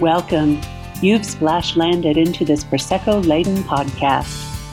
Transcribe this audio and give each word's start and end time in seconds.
Welcome. 0.00 0.60
You've 1.00 1.24
splash 1.24 1.74
landed 1.74 2.18
into 2.18 2.44
this 2.44 2.64
Prosecco 2.64 3.26
laden 3.26 3.62
podcast, 3.62 4.26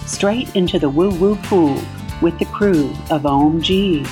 straight 0.06 0.54
into 0.54 0.78
the 0.78 0.90
woo 0.90 1.12
woo 1.12 1.38
pool 1.44 1.82
with 2.22 2.38
the 2.40 2.46
crew 2.46 2.90
of 3.10 3.22
OMG. 3.22 4.06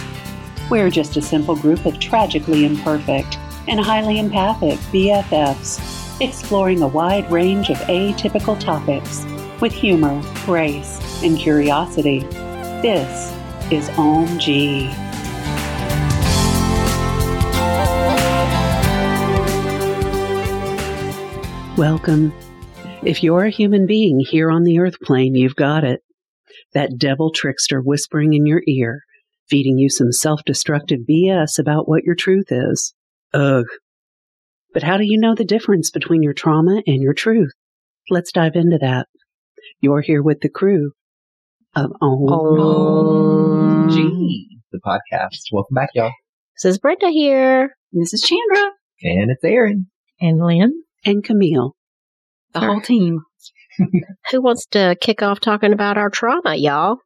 We're 0.70 0.90
just 0.90 1.18
a 1.18 1.22
simple 1.22 1.58
group 1.58 1.86
of 1.86 2.00
tragically 2.00 2.64
imperfect 2.64 3.38
and 3.68 3.78
highly 3.78 4.20
empathic 4.20 4.80
BFFs, 4.94 6.22
exploring 6.22 6.82
a 6.82 6.88
wide 6.88 7.30
range 7.30 7.70
of 7.70 7.78
atypical 7.80 8.58
topics 8.58 9.26
with 9.60 9.74
humor, 9.74 10.22
grace, 10.46 10.98
and 11.24 11.38
curiosity. 11.38 12.20
This 12.82 13.34
is 13.70 13.90
OMG. 13.90 15.11
Welcome. 21.78 22.34
If 23.02 23.24
you're 23.24 23.46
a 23.46 23.50
human 23.50 23.88
being 23.88 24.20
here 24.20 24.52
on 24.52 24.64
the 24.64 24.80
earth 24.80 25.00
plane, 25.02 25.36
you've 25.36 25.56
got 25.56 25.86
it. 25.86 26.02
That 26.74 26.98
devil 26.98 27.32
trickster 27.32 27.80
whispering 27.80 28.34
in 28.34 28.46
your 28.46 28.62
ear, 28.68 29.04
feeding 29.50 29.78
you 29.78 29.90
some 29.90 30.12
self 30.12 30.42
destructive 30.46 31.00
BS 31.10 31.58
about 31.58 31.88
what 31.88 32.04
your 32.04 32.16
truth 32.16 32.48
is. 32.50 32.94
Ugh. 33.34 33.64
But 34.74 34.84
how 34.84 34.98
do 34.98 35.06
you 35.06 35.18
know 35.18 35.34
the 35.34 35.46
difference 35.46 35.92
between 35.92 36.22
your 36.22 36.34
trauma 36.34 36.84
and 36.86 37.02
your 37.02 37.14
truth? 37.14 37.54
Let's 38.10 38.34
dive 38.34 38.56
into 38.56 38.78
that. 38.80 39.08
You're 39.80 40.02
here 40.02 40.22
with 40.22 40.42
the 40.42 40.50
crew 40.50 40.92
of 41.74 41.92
OMG, 42.02 43.96
the 44.74 44.82
podcast. 44.86 45.40
Welcome 45.54 45.76
back, 45.76 45.92
y'all. 45.96 46.12
This 46.62 46.74
is 46.74 46.80
Brenda 46.80 47.10
here. 47.10 47.78
This 47.94 48.14
is 48.14 48.22
Chandra. 48.22 48.72
And 49.04 49.32
it's 49.32 49.44
Aaron. 49.46 49.88
And 50.20 50.38
Lynn. 50.38 50.84
And 51.06 51.24
Camille. 51.24 51.76
The 52.54 52.60
whole 52.60 52.82
team. 52.82 53.22
Who 54.32 54.42
wants 54.42 54.66
to 54.72 54.96
kick 55.00 55.22
off 55.22 55.40
talking 55.40 55.74
about 55.74 55.98
our 55.98 56.10
trauma, 56.10 56.56
y'all? 56.56 56.98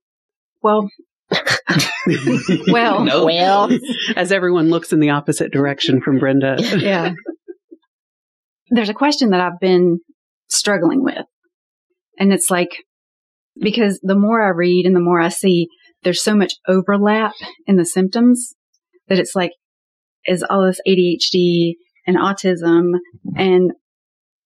Well, 0.61 0.89
well, 2.67 3.03
No. 3.03 3.25
Well, 3.25 3.69
As 4.15 4.31
everyone 4.31 4.69
looks 4.69 4.91
in 4.93 4.99
the 4.99 5.11
opposite 5.11 5.51
direction 5.51 6.01
from 6.01 6.19
Brenda. 6.19 6.57
yeah. 6.59 7.13
There's 8.69 8.89
a 8.89 8.93
question 8.95 9.29
that 9.29 9.39
I've 9.41 9.59
been 9.59 9.99
struggling 10.49 11.03
with. 11.03 11.25
And 12.17 12.33
it's 12.33 12.49
like, 12.49 12.69
because 13.59 13.99
the 14.01 14.15
more 14.15 14.41
I 14.41 14.49
read 14.49 14.85
and 14.85 14.95
the 14.95 15.01
more 15.01 15.19
I 15.19 15.29
see, 15.29 15.67
there's 16.03 16.23
so 16.23 16.35
much 16.35 16.53
overlap 16.67 17.33
in 17.67 17.75
the 17.75 17.85
symptoms 17.85 18.53
that 19.07 19.19
it's 19.19 19.35
like, 19.35 19.51
is 20.25 20.43
all 20.43 20.65
this 20.65 20.79
ADHD 20.87 21.73
and 22.07 22.17
autism 22.17 22.93
and 23.35 23.71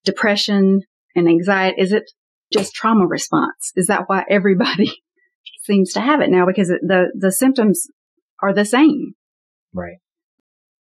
depression 0.09 0.81
and 1.15 1.27
anxiety, 1.27 1.81
is 1.81 1.91
it 1.91 2.03
just 2.51 2.73
trauma 2.73 3.05
response? 3.05 3.71
Is 3.75 3.87
that 3.87 4.03
why 4.07 4.25
everybody 4.29 4.91
seems 5.63 5.93
to 5.93 6.01
have 6.01 6.21
it 6.21 6.29
now? 6.29 6.45
Because 6.45 6.67
the, 6.67 7.11
the 7.17 7.31
symptoms 7.31 7.87
are 8.41 8.53
the 8.53 8.65
same. 8.65 9.13
Right. 9.73 9.97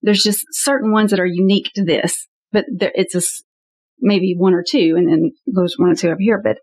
there's 0.03 0.25
just 0.25 0.45
certain 0.51 0.91
ones 0.91 1.13
that 1.13 1.21
are 1.21 1.27
unique 1.27 1.71
to 1.77 1.85
this, 1.85 2.27
but 2.51 2.65
there, 2.69 2.91
it's 2.97 3.15
a 3.15 3.23
maybe 4.01 4.35
one 4.37 4.55
or 4.55 4.65
two, 4.67 4.95
and 4.97 5.09
then 5.09 5.31
there's 5.47 5.77
one 5.79 5.91
or 5.91 5.95
two 5.95 6.09
over 6.09 6.17
here. 6.19 6.41
But 6.43 6.59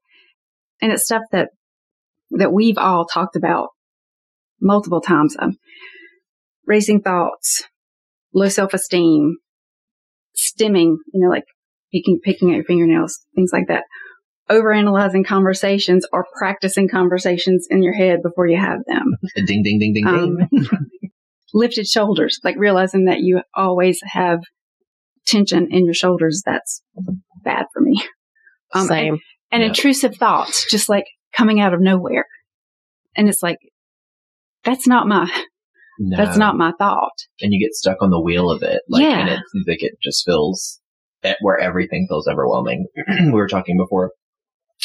and 0.82 0.92
it's 0.92 1.06
stuff 1.06 1.22
that 1.32 1.50
that 2.32 2.52
we've 2.52 2.78
all 2.78 3.06
talked 3.06 3.38
about 3.38 3.70
multiple 4.62 5.00
times. 5.00 5.36
Um, 5.40 5.58
racing 6.68 7.02
thoughts, 7.02 7.64
low 8.34 8.50
self 8.50 8.74
esteem, 8.74 9.38
stimming, 10.38 10.96
you 11.14 11.22
know, 11.22 11.30
like 11.30 11.46
picking 11.92 12.20
picking 12.24 12.50
at 12.52 12.56
your 12.56 12.64
fingernails, 12.66 13.20
things 13.36 13.52
like 13.54 13.68
that. 13.68 13.84
Overanalyzing 14.50 15.26
conversations 15.26 16.08
or 16.12 16.26
practicing 16.38 16.88
conversations 16.90 17.68
in 17.70 17.84
your 17.84 17.94
head 17.94 18.20
before 18.24 18.48
you 18.48 18.58
have 18.58 18.80
them 18.88 19.06
Ding, 19.46 19.62
ding, 19.64 19.78
ding, 19.80 19.94
ding, 19.94 20.08
um, 20.08 20.38
ding. 20.52 20.66
lifted 21.54 21.86
shoulders, 21.88 22.40
like 22.44 22.56
realizing 22.58 23.06
that 23.06 23.20
you 23.20 23.42
always 23.56 24.00
have 24.04 24.40
tension 25.28 25.68
in 25.72 25.86
your 25.86 25.94
shoulders. 25.94 26.42
That's 26.46 26.82
bad 27.44 27.66
for 27.74 27.82
me. 27.82 28.02
Um, 28.72 28.86
same. 28.86 29.14
And, 29.14 29.20
and 29.52 29.62
Yeah. 29.64 29.68
intrusive 29.70 30.16
thoughts, 30.18 30.68
just 30.70 30.90
like 30.90 31.06
coming 31.36 31.60
out 31.60 31.74
of 31.74 31.82
nowhere. 31.82 32.26
And 33.18 33.28
it's 33.28 33.42
like, 33.42 33.58
that's 34.64 34.86
not 34.86 35.08
my, 35.08 35.28
No. 35.98 36.16
that's 36.18 36.38
not 36.38 36.56
my 36.56 36.72
thought. 36.78 37.14
And 37.42 37.52
you 37.52 37.60
get 37.60 37.74
stuck 37.74 37.98
on 38.00 38.12
the 38.12 38.22
wheel 38.22 38.52
of 38.52 38.62
it. 38.62 38.84
Like, 38.88 39.02
Yeah. 39.02 39.20
And 39.22 39.30
it 39.30 39.40
like 39.68 39.82
it 39.82 39.94
just 40.04 40.24
feels 40.24 40.80
at 40.89 40.89
where 41.42 41.60
everything 41.60 42.08
feels 42.10 42.28
overwhelming. 42.28 42.88
we 43.26 43.32
were 43.32 43.48
talking 43.48 43.78
before 43.78 44.12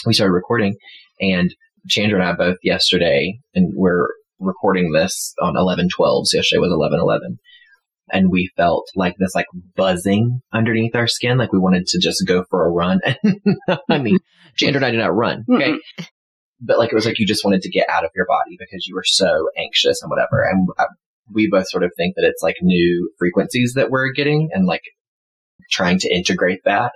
we 0.07 0.15
started 0.15 0.33
recording 0.33 0.77
and 1.21 1.55
Chandra 1.89 2.19
and 2.19 2.29
I 2.29 2.33
both 2.33 2.57
yesterday, 2.63 3.39
and 3.55 3.73
we're 3.75 4.09
recording 4.41 4.93
this 4.93 5.35
on 5.41 5.57
11 5.57 5.89
12. 5.95 6.29
So 6.29 6.37
yesterday 6.39 6.61
was 6.61 6.73
11 6.73 6.99
11. 7.01 7.39
And 8.13 8.31
we 8.31 8.51
felt 8.57 8.87
like 8.95 9.15
this 9.19 9.35
like 9.35 9.47
buzzing 9.77 10.41
underneath 10.53 10.95
our 10.95 11.07
skin, 11.07 11.39
like 11.39 11.53
we 11.53 11.59
wanted 11.59 11.87
to 11.87 11.99
just 11.99 12.27
go 12.27 12.45
for 12.51 12.67
a 12.67 12.71
run. 12.71 13.01
I 13.91 13.99
mean, 13.99 14.19
Chandra 14.57 14.79
and 14.79 14.87
I 14.87 14.91
do 14.91 14.99
not 14.99 15.15
run. 15.15 15.45
Okay. 15.51 15.73
Mm-mm. 15.73 16.07
But 16.61 16.79
like 16.79 16.93
it 16.93 16.95
was 16.95 17.07
like 17.07 17.19
you 17.19 17.27
just 17.27 17.45
wanted 17.45 17.63
to 17.63 17.71
get 17.71 17.89
out 17.89 18.05
of 18.05 18.11
your 18.15 18.27
body 18.27 18.57
because 18.59 18.87
you 18.87 18.95
were 18.95 19.05
so 19.05 19.49
anxious 19.59 20.03
and 20.03 20.11
whatever. 20.11 20.43
And 20.43 20.69
uh, 20.79 20.87
we 21.33 21.49
both 21.51 21.69
sort 21.69 21.83
of 21.83 21.93
think 21.97 22.15
that 22.17 22.25
it's 22.25 22.43
like 22.43 22.57
new 22.63 23.11
frequencies 23.19 23.73
that 23.75 23.91
we're 23.91 24.13
getting 24.13 24.51
and 24.53 24.67
like 24.67 24.83
trying 25.71 25.99
to 26.01 26.15
integrate 26.15 26.61
that. 26.65 26.93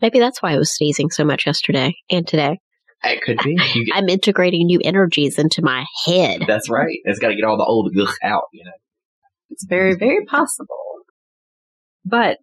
Maybe 0.00 0.18
that's 0.18 0.42
why 0.42 0.52
I 0.52 0.58
was 0.58 0.74
sneezing 0.74 1.10
so 1.10 1.24
much 1.24 1.46
yesterday 1.46 1.94
and 2.10 2.26
today. 2.26 2.58
It 3.04 3.22
could 3.22 3.38
be. 3.44 3.56
You 3.74 3.86
get, 3.86 3.94
I'm 3.96 4.08
integrating 4.08 4.66
new 4.66 4.80
energies 4.84 5.38
into 5.38 5.62
my 5.62 5.84
head. 6.06 6.42
that's 6.46 6.68
right. 6.70 6.98
It's 7.04 7.18
got 7.18 7.28
to 7.28 7.36
get 7.36 7.44
all 7.44 7.56
the 7.56 7.64
old 7.64 7.92
ugh 7.98 8.14
out, 8.22 8.44
you 8.52 8.64
know. 8.64 8.72
It's 9.50 9.64
very, 9.66 9.94
very 9.94 10.24
possible. 10.26 10.76
But 12.04 12.38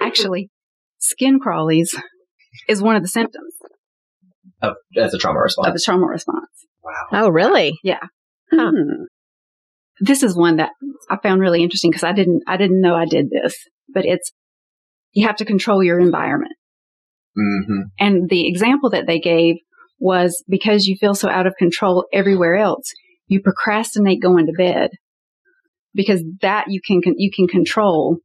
actually, 0.00 0.50
skin 0.98 1.38
crawlies 1.40 1.88
is 2.68 2.82
one 2.82 2.96
of 2.96 3.02
the 3.02 3.08
symptoms 3.08 3.54
Of, 4.60 4.74
as 4.96 5.14
a 5.14 5.18
trauma 5.18 5.40
response. 5.40 5.68
of 5.68 5.72
response. 5.74 5.80
the 5.80 5.84
trauma 5.92 6.06
response. 6.06 6.66
Wow. 6.84 6.92
Oh, 7.24 7.28
really? 7.28 7.78
Yeah. 7.82 8.00
Hmm. 8.52 9.04
this 10.00 10.22
is 10.22 10.36
one 10.36 10.56
that 10.56 10.70
I 11.08 11.16
found 11.22 11.40
really 11.40 11.62
interesting 11.62 11.90
because 11.90 12.02
I 12.04 12.12
didn't 12.12 12.42
I 12.46 12.56
didn't 12.58 12.80
know 12.82 12.94
I 12.94 13.06
did 13.06 13.30
this, 13.30 13.54
but 13.94 14.04
it's 14.04 14.30
you 15.12 15.26
have 15.26 15.36
to 15.36 15.44
control 15.44 15.82
your 15.82 15.98
environment. 16.00 16.52
hmm 17.36 17.82
And 17.98 18.28
the 18.28 18.46
example 18.48 18.90
that 18.90 19.06
they 19.06 19.20
gave 19.20 19.56
was 19.98 20.42
because 20.48 20.86
you 20.86 20.96
feel 21.00 21.14
so 21.14 21.28
out 21.28 21.46
of 21.46 21.54
control 21.58 22.06
everywhere 22.12 22.56
else, 22.56 22.90
you 23.26 23.40
procrastinate 23.40 24.20
going 24.20 24.46
to 24.46 24.52
bed 24.52 24.90
because 25.94 26.22
that 26.40 26.64
you 26.68 26.80
can 26.84 27.00
you 27.16 27.30
can 27.34 27.46
control 27.46 28.18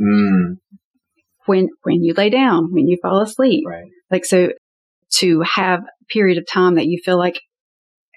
Mm, 0.00 0.58
when 1.46 1.68
when 1.82 2.04
you 2.04 2.14
lay 2.14 2.30
down, 2.30 2.72
when 2.72 2.86
you 2.86 2.98
fall 3.02 3.20
asleep. 3.20 3.64
right. 3.66 3.84
Like 4.10 4.24
so 4.24 4.50
to 5.18 5.40
have 5.42 5.80
a 5.80 6.04
period 6.08 6.38
of 6.38 6.46
time 6.46 6.76
that 6.76 6.86
you 6.86 7.00
feel 7.04 7.18
like 7.18 7.40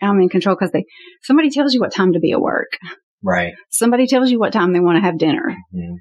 I'm 0.01 0.19
in 0.19 0.29
control 0.29 0.55
because 0.55 0.71
they 0.71 0.85
somebody 1.23 1.49
tells 1.49 1.73
you 1.73 1.79
what 1.79 1.91
time 1.91 2.13
to 2.13 2.19
be 2.19 2.33
at 2.33 2.39
work. 2.41 2.77
Right. 3.23 3.53
Somebody 3.69 4.05
tells 4.07 4.29
you 4.31 4.39
what 4.39 4.53
time 4.53 4.73
they 4.73 4.79
want 4.79 4.97
to 4.97 5.01
have 5.01 5.17
dinner. 5.17 5.55
Mhm. 5.75 5.95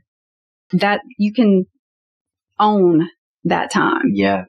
That 0.72 1.00
you 1.18 1.32
can 1.32 1.64
own 2.58 3.08
that 3.44 3.70
time. 3.72 4.02
Yeah. 4.12 4.44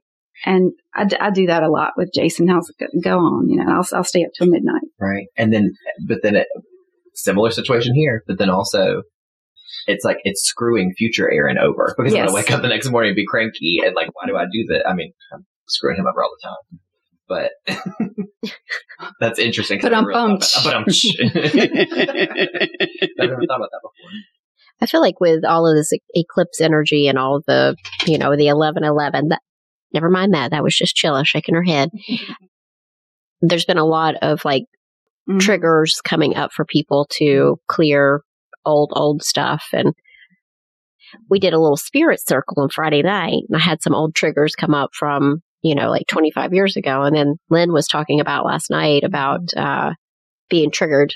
And 0.45 0.71
I, 0.95 1.05
d- 1.05 1.17
I 1.19 1.29
do 1.29 1.45
that 1.47 1.63
a 1.63 1.69
lot 1.69 1.91
with 1.97 2.11
Jason. 2.13 2.49
I'll 2.49 2.61
go 3.03 3.19
on, 3.19 3.47
you 3.47 3.57
know, 3.63 3.71
I'll, 3.71 3.85
I'll 3.93 4.03
stay 4.03 4.23
up 4.23 4.31
till 4.37 4.47
midnight. 4.47 4.81
Right. 4.99 5.27
And 5.37 5.53
then, 5.53 5.73
but 6.07 6.19
then 6.23 6.35
it, 6.35 6.47
similar 7.13 7.51
situation 7.51 7.93
here, 7.95 8.23
but 8.27 8.37
then 8.39 8.49
also 8.49 9.03
it's 9.87 10.03
like 10.03 10.17
it's 10.23 10.43
screwing 10.43 10.93
future 10.97 11.31
Aaron 11.31 11.57
over 11.57 11.93
because 11.97 12.13
I'm 12.13 12.17
Yes. 12.17 12.25
gonna 12.27 12.35
wake 12.35 12.51
up 12.51 12.61
the 12.61 12.67
next 12.67 12.89
morning 12.89 13.09
and 13.09 13.15
be 13.15 13.25
cranky 13.25 13.79
and 13.85 13.95
like, 13.95 14.09
why 14.13 14.25
do 14.27 14.35
I 14.35 14.45
do 14.51 14.65
that? 14.69 14.83
I 14.87 14.93
mean, 14.93 15.13
I'm 15.33 15.45
screwing 15.67 15.97
him 15.97 16.07
over 16.07 16.23
all 16.23 16.31
the 16.41 16.47
time, 16.47 16.79
but 17.27 18.49
that's 19.19 19.39
interesting. 19.39 19.79
But 19.81 19.93
I 19.93 19.97
I'm 19.99 20.11
bummed. 20.11 20.43
But 20.63 20.75
I'm. 20.75 20.83
I've 20.83 20.87
never 23.17 23.35
thought 23.47 23.57
about 23.57 23.69
that 23.71 23.81
before. 23.81 24.11
I 24.81 24.87
feel 24.87 25.01
like 25.01 25.19
with 25.19 25.45
all 25.45 25.67
of 25.67 25.75
this 25.75 25.91
eclipse 26.15 26.59
energy 26.59 27.07
and 27.07 27.17
all 27.17 27.41
the, 27.45 27.75
you 28.07 28.17
know, 28.17 28.35
the 28.35 28.47
1111, 28.47 29.29
that, 29.29 29.41
never 29.93 30.09
mind 30.09 30.33
that. 30.33 30.51
That 30.51 30.63
was 30.63 30.75
just 30.75 30.95
Chilla 30.95 31.25
shaking 31.25 31.55
her 31.55 31.63
head. 31.63 31.89
There's 33.41 33.65
been 33.65 33.77
a 33.77 33.85
lot 33.85 34.15
of 34.21 34.43
like 34.45 34.63
Mhm. 35.29 35.39
triggers 35.39 36.01
coming 36.03 36.35
up 36.35 36.51
for 36.51 36.65
people 36.65 37.05
to 37.17 37.59
clear 37.67 38.21
old, 38.65 38.91
old 38.95 39.21
stuff. 39.23 39.65
And 39.71 39.93
we 41.29 41.39
did 41.39 41.53
a 41.53 41.59
little 41.59 41.77
spirit 41.77 42.19
circle 42.25 42.63
on 42.63 42.69
Friday 42.69 43.03
night, 43.03 43.43
and 43.47 43.55
I 43.55 43.59
had 43.59 43.83
some 43.83 43.93
old 43.93 44.15
triggers 44.15 44.55
come 44.55 44.73
up 44.73 44.91
from, 44.93 45.41
you 45.61 45.75
know, 45.75 45.89
like 45.91 46.07
25 46.07 46.53
years 46.53 46.75
ago. 46.75 47.03
And 47.03 47.15
then 47.15 47.35
Lynn 47.51 47.71
was 47.71 47.87
talking 47.87 48.19
about 48.19 48.45
last 48.45 48.71
night 48.71 49.03
about 49.03 49.41
uh, 49.55 49.91
being 50.49 50.71
triggered 50.71 51.13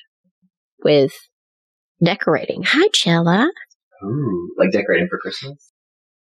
with 0.83 1.13
decorating. 2.03 2.63
Hi, 2.65 2.87
Chilla. 2.89 3.47
Ooh, 4.03 4.53
like 4.57 4.71
decorating 4.71 5.07
for 5.09 5.17
Christmas. 5.19 5.71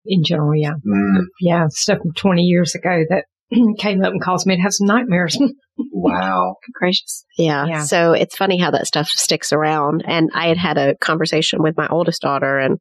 in 0.06 0.24
general. 0.24 0.56
Yeah. 0.56 0.74
Mm, 0.88 1.22
Yeah. 1.42 1.66
Stuff 1.70 1.98
from 2.02 2.14
20 2.14 2.44
years 2.44 2.76
ago 2.76 3.04
that 3.10 3.26
came 3.80 4.04
up 4.04 4.12
and 4.12 4.22
caused 4.22 4.46
me 4.48 4.56
to 4.56 4.62
have 4.62 4.74
some 4.74 4.88
nightmares. 4.88 5.38
wow. 5.92 6.56
Gracious. 6.74 7.26
Yeah. 7.38 7.66
Yeah. 7.66 7.84
So 7.84 8.14
it's 8.14 8.36
funny 8.38 8.58
how 8.58 8.72
that 8.72 8.88
stuff 8.88 9.08
sticks 9.08 9.52
around. 9.52 10.04
And 10.08 10.30
I 10.34 10.48
had 10.48 10.58
had 10.58 10.78
a 10.78 10.96
conversation 10.98 11.62
with 11.62 11.76
my 11.78 11.88
oldest 11.88 12.22
daughter, 12.22 12.58
and 12.58 12.78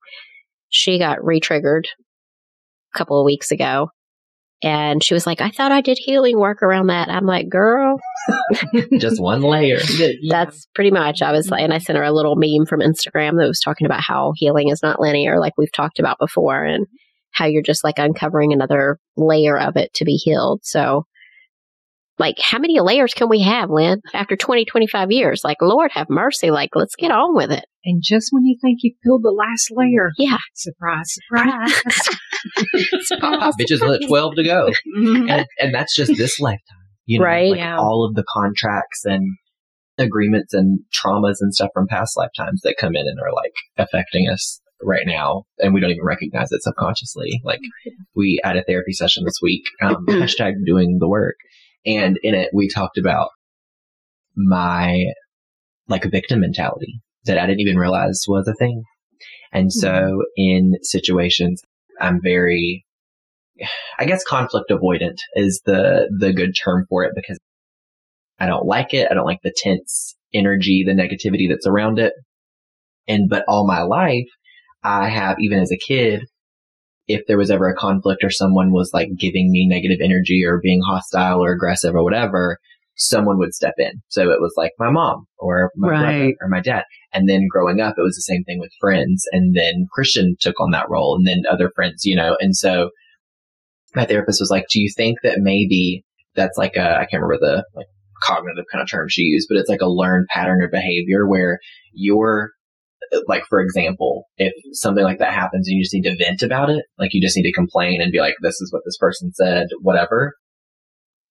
she 0.69 0.99
got 0.99 1.25
re 1.25 1.41
triggered 1.41 1.87
a 2.95 2.99
couple 2.99 3.21
of 3.21 3.25
weeks 3.25 3.51
ago. 3.51 3.89
And 4.67 5.01
she 5.05 5.15
was 5.15 5.29
like, 5.29 5.41
I 5.41 5.51
thought 5.51 5.71
I 5.71 5.81
did 5.81 5.97
healing 5.97 6.41
work 6.41 6.61
around 6.61 6.89
that. 6.89 7.09
I'm 7.09 7.25
like, 7.25 7.49
girl, 7.49 8.01
Just 8.99 9.23
one 9.23 9.43
layer. 9.43 9.79
that's 10.29 10.67
pretty 10.75 10.91
much. 10.91 11.23
I 11.23 11.31
was 11.31 11.51
like, 11.51 11.63
and 11.63 11.73
I 11.73 11.79
sent 11.79 11.97
her 11.97 12.03
a 12.03 12.13
little 12.13 12.35
meme 12.35 12.67
from 12.67 12.81
Instagram 12.81 13.39
that 13.39 13.47
was 13.47 13.61
talking 13.61 13.87
about 13.87 14.01
how 14.01 14.33
healing 14.35 14.69
is 14.69 14.83
not 14.83 15.01
linear, 15.01 15.39
like 15.39 15.53
we've 15.57 15.71
talked 15.71 16.01
about 16.01 16.19
before, 16.19 16.65
and 16.65 16.87
how 17.31 17.47
you're 17.47 17.63
just 17.63 17.85
like 17.85 18.01
uncovering 18.01 18.53
another 18.53 18.99
layer 19.17 19.57
of 19.57 19.77
it 19.77 19.95
to 19.95 20.05
be 20.05 20.15
healed. 20.15 20.63
So, 20.65 21.07
like, 22.19 22.37
how 22.41 22.59
many 22.59 22.81
layers 22.81 23.13
can 23.15 23.29
we 23.29 23.43
have, 23.43 23.69
Lynn, 23.71 24.01
after 24.15 24.37
20, 24.37 24.65
25 24.65 25.11
years? 25.11 25.43
Like, 25.45 25.59
Lord 25.61 25.91
have 25.93 26.09
mercy. 26.09 26.51
Like, 26.51 26.71
let's 26.75 26.97
get 26.97 27.11
on 27.11 27.35
with 27.37 27.51
it. 27.51 27.65
And 27.85 28.03
just 28.05 28.29
when 28.33 28.45
you 28.45 28.57
think 28.61 28.79
you've 28.83 28.97
peeled 29.05 29.23
the 29.23 29.31
last 29.31 29.69
layer, 29.71 30.11
Yeah. 30.19 30.39
surprise, 30.55 31.05
surprise. 31.15 31.73
Pop, 33.21 33.41
pop, 33.41 33.55
bitches, 33.61 33.81
let 33.81 34.01
12 34.07 34.35
to 34.37 34.45
go. 34.45 34.71
Mhm. 34.99 35.31
and, 35.31 35.47
and 35.61 35.75
that's 35.75 35.95
just 35.97 36.17
this 36.17 36.39
lifetime, 36.41 36.61
you 37.07 37.19
know, 37.19 37.25
Right. 37.25 37.51
like 37.51 37.59
Yeah. 37.59 37.77
all 37.79 38.07
of 38.09 38.15
the 38.15 38.25
contracts 38.29 39.05
and 39.05 39.23
agreements 39.99 40.53
and 40.53 40.81
traumas 40.93 41.37
and 41.41 41.55
stuff 41.55 41.71
from 41.73 41.87
past 41.89 42.17
lifetimes 42.17 42.61
that 42.63 42.77
come 42.79 42.95
in 42.95 43.05
and 43.07 43.19
are 43.21 43.33
like 43.35 43.53
affecting 43.79 44.29
us 44.29 44.61
right 44.83 45.07
now, 45.07 45.45
and 45.59 45.73
we 45.73 45.81
don't 45.81 45.91
even 45.91 46.05
recognize 46.05 46.53
it 46.53 46.63
subconsciously. 46.63 47.41
Like 47.45 47.61
we 48.15 48.39
had 48.45 48.57
a 48.57 48.63
therapy 48.65 48.93
session 48.93 49.25
this 49.25 49.39
week, 49.43 49.63
um, 49.83 50.05
hashtag 50.09 50.53
doing 50.67 50.99
the 51.01 51.09
work, 51.09 51.37
and 51.87 52.19
in 52.23 52.35
it 52.35 52.51
we 52.53 52.69
talked 52.69 52.99
about 52.99 53.31
my 54.37 55.07
like 55.89 56.05
a 56.05 56.11
victim 56.11 56.41
mentality 56.41 57.01
that 57.25 57.39
I 57.39 57.47
didn't 57.47 57.61
even 57.61 57.79
realize 57.79 58.25
was 58.27 58.49
a 58.49 58.55
thing. 58.55 58.83
And 59.53 59.73
so 59.73 59.91
hmm. 59.91 60.21
in 60.37 60.75
situations, 60.83 61.63
I'm 62.01 62.21
very 62.23 62.85
I 63.99 64.05
guess 64.05 64.25
conflict 64.25 64.71
avoidant 64.71 65.17
is 65.35 65.63
the 65.65 66.09
the 66.19 66.33
good 66.33 66.53
term 66.53 66.87
for 66.89 67.05
it 67.05 67.13
because 67.15 67.39
I 68.39 68.47
don't 68.47 68.67
like 68.67 68.93
it. 68.93 69.09
I 69.11 69.15
don't 69.15 69.25
like 69.25 69.41
the 69.43 69.55
tense 69.57 70.15
energy, 70.35 70.85
the 70.85 70.93
negativity 70.93 71.49
that's 71.49 71.67
around 71.67 71.99
it. 71.99 72.13
And 73.09 73.31
but 73.31 73.45
all 73.49 73.67
my 73.67 73.83
life, 73.83 74.29
I 74.83 75.09
have 75.09 75.37
even 75.41 75.61
as 75.61 75.73
a 75.73 75.79
kid, 75.79 76.25
if 77.09 77.23
there 77.27 77.39
was 77.39 77.51
ever 77.51 77.69
a 77.69 77.75
conflict 77.77 78.25
or 78.25 78.31
someone 78.31 78.73
was 78.73 78.91
like 78.93 79.09
giving 79.19 79.51
me 79.51 79.67
negative 79.69 79.99
energy 80.03 80.45
or 80.45 80.61
being 80.63 80.81
hostile 80.87 81.43
or 81.43 81.53
aggressive 81.53 81.95
or 81.95 82.03
whatever, 82.03 82.59
someone 82.97 83.39
would 83.39 83.55
step 83.55 83.75
in. 83.79 83.93
So 84.09 84.23
it 84.31 84.41
was 84.41 84.55
like 84.57 84.73
my 84.79 84.91
mom 84.91 85.27
or 85.39 85.71
my 85.77 85.89
brother 85.89 86.05
Right. 86.05 86.35
or 86.41 86.49
my 86.49 86.61
dad. 86.61 86.85
And 87.13 87.29
then 87.29 87.47
growing 87.51 87.81
up, 87.81 87.95
it 87.97 88.03
was 88.03 88.17
the 88.17 88.23
same 88.23 88.43
thing 88.45 88.59
with 88.59 88.71
friends. 88.81 89.25
And 89.33 89.55
then 89.55 89.87
Christian 89.93 90.37
took 90.41 90.59
on 90.61 90.71
that 90.73 90.89
role 90.91 91.15
and 91.17 91.27
then 91.27 91.43
other 91.51 91.71
friends, 91.75 92.05
you 92.05 92.17
know, 92.17 92.37
and 92.41 92.57
so 92.57 92.91
my 93.95 94.05
therapist 94.05 94.41
was 94.41 94.51
like, 94.51 94.67
do 94.69 94.81
you 94.81 94.91
think 94.97 95.19
that 95.23 95.39
maybe 95.39 96.05
that's 96.35 96.59
like 96.59 96.77
a, 96.77 96.97
I 96.99 97.07
can't 97.07 97.23
remember 97.23 97.39
the 97.39 97.65
like 97.75 97.87
cognitive 98.23 98.65
kind 98.73 98.83
of 98.83 98.91
term 98.91 99.07
she 99.09 99.23
used, 99.23 99.47
but 99.49 99.59
it's 99.59 99.69
like 99.69 99.81
a 99.81 99.89
learned 99.89 100.27
pattern 100.29 100.63
of 100.63 100.71
behavior 100.71 101.27
where 101.27 101.59
you're 101.95 102.51
like, 103.27 103.45
for 103.49 103.61
example, 103.61 104.25
if 104.37 104.53
something 104.73 105.05
like 105.05 105.19
that 105.19 105.35
happens 105.35 105.69
and 105.69 105.77
you 105.77 105.83
just 105.83 105.95
need 105.95 106.03
to 106.03 106.17
vent 106.17 106.43
about 106.43 106.71
it, 106.71 106.85
like 106.99 107.11
you 107.13 107.21
just 107.21 107.37
need 107.37 107.45
to 107.45 107.53
complain 107.53 108.01
and 108.01 108.13
be 108.13 108.21
like, 108.21 108.35
this 108.43 108.61
is 108.61 108.73
what 108.73 108.83
this 108.85 108.97
person 108.99 109.33
said, 109.33 109.69
whatever, 109.81 110.35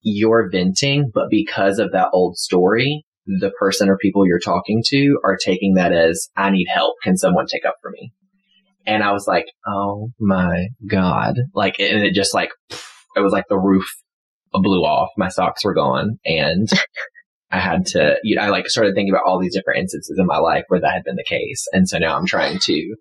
you're 0.02 0.50
venting, 0.52 1.12
but 1.14 1.30
because 1.30 1.80
of 1.80 1.92
that 1.92 2.10
old 2.14 2.38
story, 2.38 3.06
the 3.26 3.52
person 3.60 3.90
or 3.90 3.98
people 3.98 4.28
you're 4.28 4.40
talking 4.40 4.84
to 4.88 5.20
are 5.24 5.38
taking 5.38 5.74
that 5.74 5.92
as, 5.92 6.30
I 6.38 6.52
need 6.52 6.68
help. 6.72 6.96
Can 7.04 7.18
someone 7.18 7.48
take 7.48 7.66
up 7.66 7.76
for 7.82 7.90
me? 7.90 8.12
And 8.86 9.04
I 9.04 9.12
was 9.14 9.28
like, 9.28 9.46
oh 9.68 10.10
my 10.20 10.68
God. 10.88 11.36
Like, 11.56 11.80
and 11.80 12.06
it 12.06 12.14
just 12.14 12.36
like, 12.36 12.52
it 12.70 13.22
was 13.22 13.34
like 13.34 13.46
the 13.50 13.58
roof 13.58 13.88
blew 14.54 14.82
off. 14.82 15.10
My 15.18 15.30
socks 15.30 15.66
were 15.66 15.74
gone 15.74 16.20
and 16.24 16.70
I 17.52 17.60
had 17.60 17.86
to, 17.88 18.16
you 18.24 18.36
know, 18.36 18.42
I 18.42 18.50
like 18.50 18.68
started 18.68 18.96
thinking 18.96 19.14
about 19.14 19.26
all 19.26 19.40
these 19.40 19.54
different 19.56 19.80
instances 19.82 20.18
in 20.20 20.26
my 20.26 20.38
life 20.40 20.64
where 20.68 20.82
that 20.82 20.94
had 20.94 21.04
been 21.04 21.16
the 21.16 21.24
case. 21.24 21.66
And 21.72 21.88
so 21.88 21.98
now 22.00 22.18
I'm 22.18 22.26
trying 22.26 22.60
to 22.60 22.96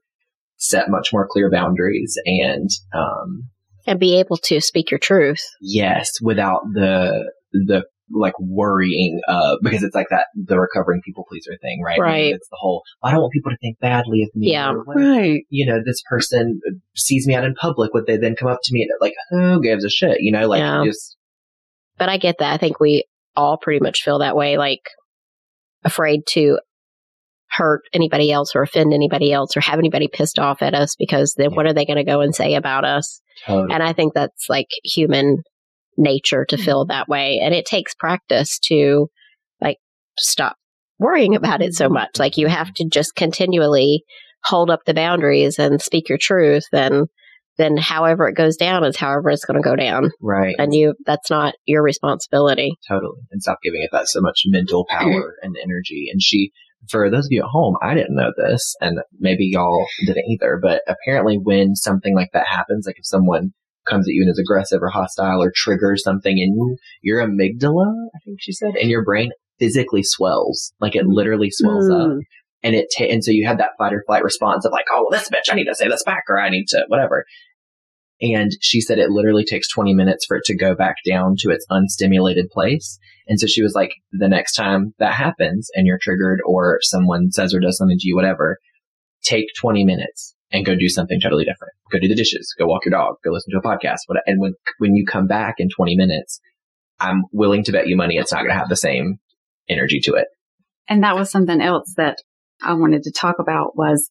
set 0.56 0.88
much 0.90 1.12
more 1.12 1.26
clear 1.30 1.50
boundaries 1.50 2.14
and, 2.26 2.68
um, 2.94 3.48
And 3.86 3.98
be 3.98 4.18
able 4.18 4.36
to 4.38 4.60
speak 4.60 4.90
your 4.90 4.98
truth. 4.98 5.42
yes, 5.60 6.10
without 6.22 6.60
the, 6.72 7.32
the, 7.52 7.84
like 8.12 8.34
worrying, 8.38 9.18
uh, 9.26 9.56
because 9.62 9.82
it's 9.82 9.94
like 9.94 10.08
that, 10.10 10.26
the 10.36 10.60
recovering 10.60 11.00
people 11.02 11.24
pleaser 11.28 11.56
thing, 11.62 11.82
right? 11.82 11.98
Right. 11.98 12.34
It's 12.34 12.48
the 12.50 12.58
whole, 12.60 12.82
I 13.02 13.10
don't 13.10 13.20
want 13.22 13.32
people 13.32 13.50
to 13.50 13.56
think 13.62 13.78
badly 13.80 14.22
of 14.22 14.28
me. 14.36 14.52
Yeah. 14.52 14.72
or 14.72 14.84
Right. 14.84 15.44
you 15.48 15.64
know, 15.66 15.80
this 15.84 16.02
person 16.08 16.60
sees 16.94 17.26
me 17.26 17.34
out 17.34 17.44
in 17.44 17.54
public, 17.54 17.94
would 17.94 18.06
they 18.06 18.18
then 18.18 18.36
come 18.36 18.48
up 18.48 18.58
to 18.62 18.72
me 18.74 18.82
and 18.82 18.90
like, 19.00 19.14
who 19.30 19.62
gives 19.62 19.84
a 19.84 19.90
shit? 19.90 20.18
You 20.20 20.32
know, 20.32 20.46
like 20.46 20.60
Yeah. 20.60 20.84
just, 20.84 21.16
But 21.96 22.10
I 22.10 22.18
get 22.18 22.36
that. 22.40 22.52
I 22.52 22.58
think 22.58 22.78
we 22.78 23.04
all 23.36 23.58
pretty 23.58 23.80
much 23.80 24.02
feel 24.02 24.20
that 24.20 24.36
way, 24.36 24.58
like 24.58 24.82
afraid 25.84 26.20
to 26.28 26.58
hurt 27.50 27.82
anybody 27.92 28.32
else 28.32 28.56
or 28.56 28.62
offend 28.62 28.92
anybody 28.92 29.32
else 29.32 29.56
or 29.56 29.60
have 29.60 29.78
anybody 29.78 30.08
pissed 30.08 30.38
off 30.38 30.60
at 30.60 30.74
us 30.74 30.96
because 30.96 31.34
then 31.36 31.54
what 31.54 31.66
are 31.66 31.72
they 31.72 31.84
going 31.84 31.98
to 31.98 32.04
go 32.04 32.20
and 32.20 32.34
say 32.34 32.54
about 32.54 32.84
us? 32.84 33.20
totally. 33.46 33.72
And 33.72 33.82
I 33.82 33.92
think 33.92 34.14
that's 34.14 34.48
like 34.48 34.68
human 34.82 35.42
nature 35.96 36.44
to 36.46 36.56
feel 36.56 36.84
mm-hmm. 36.84 36.90
that 36.92 37.08
way. 37.08 37.40
And 37.42 37.54
it 37.54 37.66
takes 37.66 37.94
practice 37.94 38.58
to 38.64 39.08
like 39.60 39.78
stop 40.18 40.56
worrying 40.98 41.36
about 41.36 41.62
it 41.62 41.74
so 41.74 41.88
much. 41.88 42.18
Like 42.18 42.36
you 42.36 42.48
have 42.48 42.68
mm-hmm. 42.68 42.88
to 42.88 42.90
just 42.90 43.14
continually 43.14 44.04
hold 44.44 44.70
up 44.70 44.80
the 44.84 44.94
boundaries 44.94 45.58
and 45.58 45.80
speak 45.80 46.08
your 46.08 46.18
truth. 46.18 46.64
And 46.72 47.08
then 47.56 47.76
however 47.76 48.28
it 48.28 48.34
goes 48.34 48.56
down 48.56 48.84
is 48.84 48.96
however 48.96 49.30
it's 49.30 49.44
going 49.44 49.60
to 49.60 49.68
go 49.68 49.76
down. 49.76 50.10
right. 50.20 50.54
And 50.58 50.74
you, 50.74 50.94
that's 51.06 51.30
not 51.30 51.54
your 51.66 51.82
responsibility. 51.82 52.72
totally. 52.88 53.20
And 53.30 53.42
stop 53.42 53.58
giving 53.62 53.82
it 53.82 53.90
that 53.92 54.08
so 54.08 54.20
much 54.20 54.42
mental 54.46 54.86
power 54.88 55.36
and 55.42 55.56
energy. 55.62 56.08
And 56.10 56.20
she, 56.20 56.50
for 56.90 57.10
those 57.10 57.26
of 57.26 57.32
you 57.32 57.42
at 57.42 57.48
home, 57.48 57.76
I 57.82 57.94
didn't 57.94 58.16
know 58.16 58.32
this 58.36 58.74
and 58.80 58.98
maybe 59.18 59.46
y'all 59.46 59.86
didn't 60.06 60.28
either, 60.28 60.58
but 60.60 60.82
apparently 60.86 61.36
when 61.36 61.74
something 61.74 62.14
like 62.14 62.30
that 62.32 62.46
happens, 62.46 62.86
like 62.86 62.98
if 62.98 63.06
someone 63.06 63.52
comes 63.88 64.08
at 64.08 64.12
you 64.12 64.22
and 64.22 64.30
is 64.30 64.38
aggressive 64.38 64.82
or 64.82 64.88
hostile 64.88 65.42
or 65.42 65.52
triggers 65.54 66.02
something 66.02 66.38
in 66.38 66.54
you, 66.54 66.76
your 67.02 67.26
amygdala, 67.26 67.92
I 68.14 68.18
think 68.24 68.38
she 68.40 68.52
said, 68.52 68.74
and 68.80 68.90
your 68.90 69.04
brain 69.04 69.30
physically 69.58 70.02
swells. 70.02 70.72
Like 70.80 70.96
it 70.96 71.06
literally 71.06 71.50
swells 71.50 71.90
up. 71.90 72.08
Hmm. 72.08 72.18
And 72.64 72.74
it 72.74 72.86
ta- 72.96 73.04
and 73.04 73.22
so 73.22 73.30
you 73.30 73.46
have 73.46 73.58
that 73.58 73.72
fight 73.78 73.92
or 73.92 74.02
flight 74.06 74.24
response 74.24 74.64
of 74.64 74.72
like, 74.72 74.86
oh, 74.92 75.06
well, 75.08 75.18
this 75.20 75.28
bitch, 75.28 75.52
I 75.52 75.54
need 75.54 75.66
to 75.66 75.74
say 75.74 75.86
this 75.86 76.02
back, 76.02 76.24
or 76.28 76.40
I 76.40 76.50
need 76.50 76.66
to 76.68 76.84
whatever. 76.88 77.24
And 78.20 78.50
she 78.60 78.80
said 78.80 78.98
it 78.98 79.10
literally 79.10 79.44
takes 79.44 79.68
20 79.68 79.92
minutes 79.92 80.24
for 80.24 80.38
it 80.38 80.44
to 80.46 80.56
go 80.56 80.74
back 80.74 80.96
down 81.06 81.34
to 81.40 81.50
its 81.50 81.66
unstimulated 81.68 82.48
place. 82.50 82.98
And 83.26 83.38
so 83.38 83.46
she 83.46 83.62
was 83.62 83.74
like, 83.74 83.92
the 84.12 84.28
next 84.28 84.54
time 84.54 84.94
that 84.98 85.14
happens 85.14 85.68
and 85.74 85.86
you're 85.86 85.98
triggered 86.00 86.40
or 86.46 86.78
someone 86.82 87.30
says 87.32 87.54
or 87.54 87.60
does 87.60 87.76
something 87.76 87.98
to 87.98 88.08
you, 88.08 88.16
whatever, 88.16 88.58
take 89.24 89.46
20 89.60 89.84
minutes 89.84 90.34
and 90.52 90.64
go 90.64 90.74
do 90.74 90.88
something 90.88 91.20
totally 91.20 91.44
different. 91.44 91.72
Go 91.90 91.98
do 91.98 92.08
the 92.08 92.14
dishes, 92.14 92.54
go 92.58 92.66
walk 92.66 92.84
your 92.84 92.92
dog, 92.92 93.16
go 93.24 93.30
listen 93.30 93.52
to 93.52 93.58
a 93.58 93.62
podcast. 93.62 93.98
And 94.26 94.40
when, 94.40 94.54
when 94.78 94.94
you 94.94 95.04
come 95.04 95.26
back 95.26 95.56
in 95.58 95.68
20 95.68 95.96
minutes, 95.96 96.40
I'm 97.00 97.24
willing 97.32 97.64
to 97.64 97.72
bet 97.72 97.88
you 97.88 97.96
money 97.96 98.16
it's 98.16 98.32
not 98.32 98.38
going 98.38 98.50
to 98.50 98.58
have 98.58 98.68
the 98.68 98.76
same 98.76 99.18
energy 99.68 100.00
to 100.04 100.14
it. 100.14 100.28
And 100.88 101.02
that 101.02 101.16
was 101.16 101.30
something 101.30 101.60
else 101.60 101.92
that 101.96 102.18
I 102.64 102.74
wanted 102.74 103.02
to 103.04 103.12
talk 103.12 103.36
about 103.38 103.76
was 103.76 104.08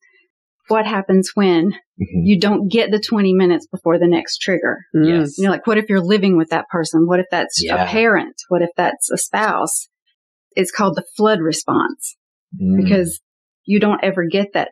what 0.70 0.86
happens 0.86 1.32
when 1.36 1.72
Mhm. 2.00 2.24
you 2.24 2.40
don't 2.40 2.70
get 2.72 2.90
the 2.92 3.00
20 3.00 3.34
minutes 3.34 3.68
before 3.68 4.00
the 4.00 4.08
next 4.08 4.38
trigger. 4.38 4.78
Mm. 4.96 5.08
Yes. 5.20 5.38
You 5.38 5.46
know, 5.46 5.52
like 5.52 5.68
what 5.68 5.78
if 5.78 5.90
you're 5.90 6.00
living 6.02 6.38
with 6.38 6.50
that 6.50 6.70
person? 6.70 7.06
What 7.08 7.20
if 7.20 7.26
that's 7.32 7.62
Yeah. 7.64 7.84
a 7.84 7.88
parent? 7.88 8.36
What 8.48 8.62
if 8.62 8.70
that's 8.78 9.12
a 9.12 9.18
spouse? 9.18 9.90
It's 10.56 10.72
called 10.72 10.96
the 10.96 11.06
flood 11.18 11.40
response 11.42 12.16
Mm. 12.62 12.78
because 12.84 13.20
you 13.66 13.80
don't 13.80 14.04
ever 14.04 14.26
get 14.26 14.54
that, 14.54 14.72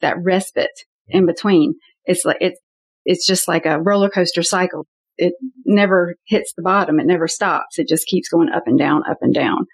that 0.00 0.16
respite 0.22 0.70
in 1.08 1.24
between. 1.26 1.74
It's 2.04 2.24
like, 2.24 2.38
it's, 2.40 2.60
it's 3.04 3.26
just 3.26 3.46
like 3.48 3.64
a 3.66 3.80
roller 3.80 4.10
coaster 4.10 4.42
cycle. 4.42 4.86
It 5.18 5.34
never 5.64 6.16
hits 6.26 6.52
the 6.56 6.62
bottom. 6.62 6.98
It 6.98 7.06
never 7.06 7.28
stops. 7.28 7.78
It 7.78 7.88
just 7.88 8.06
keeps 8.06 8.28
going 8.28 8.48
up 8.50 8.64
and 8.66 8.78
down, 8.78 9.02
up 9.08 9.18
and 9.22 9.32
down. 9.32 9.66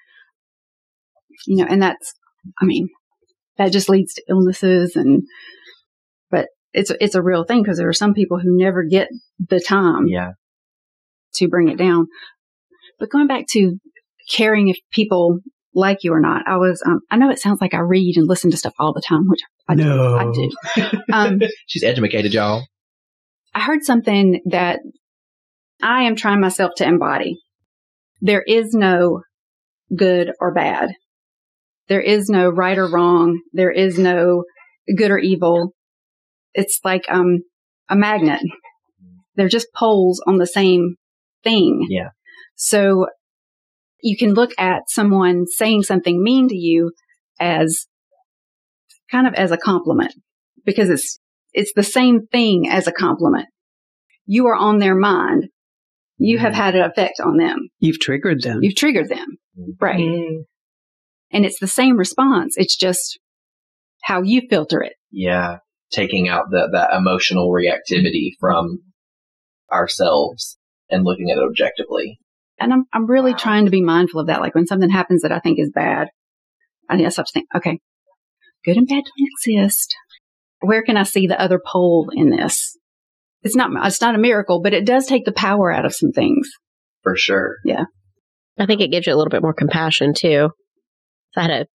You 1.46 1.56
know, 1.56 1.66
and 1.68 1.82
that's, 1.82 2.12
I 2.60 2.64
mean, 2.64 2.88
that 3.58 3.72
just 3.72 3.88
leads 3.88 4.14
to 4.14 4.22
illnesses 4.28 4.96
and, 4.96 5.22
but 6.30 6.48
it's, 6.72 6.90
it's 7.00 7.14
a 7.14 7.22
real 7.22 7.44
thing 7.44 7.62
because 7.62 7.78
there 7.78 7.88
are 7.88 7.94
some 7.94 8.14
people 8.14 8.38
who 8.38 8.56
never 8.56 8.84
get 8.84 9.08
the 9.38 9.60
time 9.60 10.06
yeah. 10.06 10.30
to 11.34 11.48
bring 11.48 11.68
it 11.68 11.78
down. 11.78 12.06
But 12.98 13.10
going 13.10 13.26
back 13.26 13.44
to 13.50 13.78
caring 14.30 14.68
if 14.68 14.78
people 14.92 15.40
like 15.74 15.98
you 16.02 16.12
or 16.12 16.20
not, 16.20 16.46
I 16.46 16.56
was, 16.56 16.82
um, 16.86 17.00
I 17.10 17.16
know 17.16 17.30
it 17.30 17.40
sounds 17.40 17.60
like 17.60 17.74
I 17.74 17.80
read 17.80 18.16
and 18.16 18.28
listen 18.28 18.50
to 18.50 18.56
stuff 18.56 18.74
all 18.78 18.92
the 18.92 19.02
time, 19.06 19.22
which 19.26 19.40
I 19.68 19.74
do. 19.74 20.16
I 20.16 20.30
do. 20.32 20.98
Um, 21.12 21.40
She's 21.66 21.82
educated, 21.82 22.32
y'all. 22.32 22.64
I 23.54 23.60
heard 23.60 23.82
something 23.82 24.40
that 24.46 24.80
I 25.82 26.04
am 26.04 26.16
trying 26.16 26.40
myself 26.40 26.72
to 26.76 26.86
embody. 26.86 27.38
There 28.20 28.42
is 28.42 28.72
no 28.72 29.22
good 29.94 30.32
or 30.40 30.54
bad. 30.54 30.92
There 31.92 32.00
is 32.00 32.30
no 32.30 32.48
right 32.48 32.78
or 32.78 32.88
wrong. 32.88 33.42
There 33.52 33.70
is 33.70 33.98
no 33.98 34.44
good 34.96 35.10
or 35.10 35.18
evil. 35.18 35.74
It's 36.54 36.80
like 36.82 37.04
um, 37.10 37.40
a 37.90 37.94
magnet. 37.94 38.40
They're 39.36 39.50
just 39.50 39.66
poles 39.76 40.18
on 40.26 40.38
the 40.38 40.46
same 40.46 40.94
thing. 41.44 41.86
Yeah. 41.90 42.08
So 42.54 43.08
you 44.00 44.16
can 44.16 44.32
look 44.32 44.52
at 44.56 44.84
someone 44.88 45.44
saying 45.46 45.82
something 45.82 46.22
mean 46.22 46.48
to 46.48 46.56
you 46.56 46.92
as 47.38 47.84
kind 49.10 49.26
of 49.26 49.34
as 49.34 49.50
a 49.50 49.58
compliment 49.58 50.14
because 50.64 50.88
it's 50.88 51.18
it's 51.52 51.74
the 51.76 51.82
same 51.82 52.26
thing 52.26 52.70
as 52.70 52.86
a 52.86 52.92
compliment. 52.92 53.48
You 54.24 54.46
are 54.46 54.56
on 54.56 54.78
their 54.78 54.94
mind. 54.94 55.48
You 56.16 56.38
have 56.38 56.54
had 56.54 56.74
an 56.74 56.90
effect 56.90 57.20
on 57.20 57.36
them. 57.36 57.68
You've 57.80 58.00
triggered 58.00 58.40
them. 58.40 58.60
You've 58.62 58.76
triggered 58.76 59.10
them. 59.10 59.36
Right. 59.78 60.00
Mm. 60.00 60.44
And 61.32 61.44
it's 61.44 61.58
the 61.60 61.68
same 61.68 61.96
response. 61.96 62.54
It's 62.56 62.76
just 62.76 63.18
how 64.02 64.22
you 64.22 64.42
filter 64.50 64.82
it. 64.82 64.94
Yeah. 65.10 65.58
Taking 65.90 66.28
out 66.28 66.44
the, 66.50 66.68
that 66.72 66.94
emotional 66.94 67.50
reactivity 67.50 68.30
from 68.40 68.78
ourselves 69.70 70.58
and 70.90 71.04
looking 71.04 71.30
at 71.30 71.38
it 71.38 71.44
objectively. 71.48 72.18
And 72.58 72.72
I'm, 72.72 72.84
I'm 72.92 73.06
really 73.06 73.32
Wow. 73.32 73.38
trying 73.38 73.64
to 73.64 73.70
be 73.70 73.82
mindful 73.82 74.20
of 74.20 74.26
that. 74.26 74.40
Like 74.40 74.54
when 74.54 74.66
something 74.66 74.90
happens 74.90 75.22
that 75.22 75.32
I 75.32 75.38
think 75.38 75.58
is 75.58 75.70
bad, 75.74 76.08
I 76.88 76.96
think 76.96 77.06
I 77.06 77.10
stop 77.10 77.26
to 77.26 77.32
think, 77.32 77.46
okay, 77.56 77.78
good 78.64 78.76
and 78.76 78.86
bad 78.86 79.02
don't 79.04 79.28
exist. 79.46 79.94
Where 80.60 80.82
can 80.82 80.96
I 80.96 81.02
see 81.04 81.26
the 81.26 81.40
other 81.40 81.60
pole 81.64 82.10
in 82.12 82.30
this? 82.30 82.76
It's 83.42 83.56
not, 83.56 83.70
it's 83.86 84.00
not 84.00 84.14
a 84.14 84.18
miracle, 84.18 84.60
but 84.62 84.74
it 84.74 84.86
does 84.86 85.06
take 85.06 85.24
the 85.24 85.32
power 85.32 85.72
out 85.72 85.84
of 85.84 85.94
some 85.94 86.12
things. 86.12 86.48
For 87.02 87.16
sure. 87.16 87.56
Yeah. 87.64 87.84
I 88.58 88.66
think 88.66 88.80
it 88.80 88.90
gives 88.92 89.06
you 89.06 89.14
a 89.14 89.16
little 89.16 89.30
bit 89.30 89.42
more 89.42 89.54
compassion 89.54 90.12
too. 90.16 90.50
I 91.36 91.42
had 91.42 91.50
a 91.50 91.66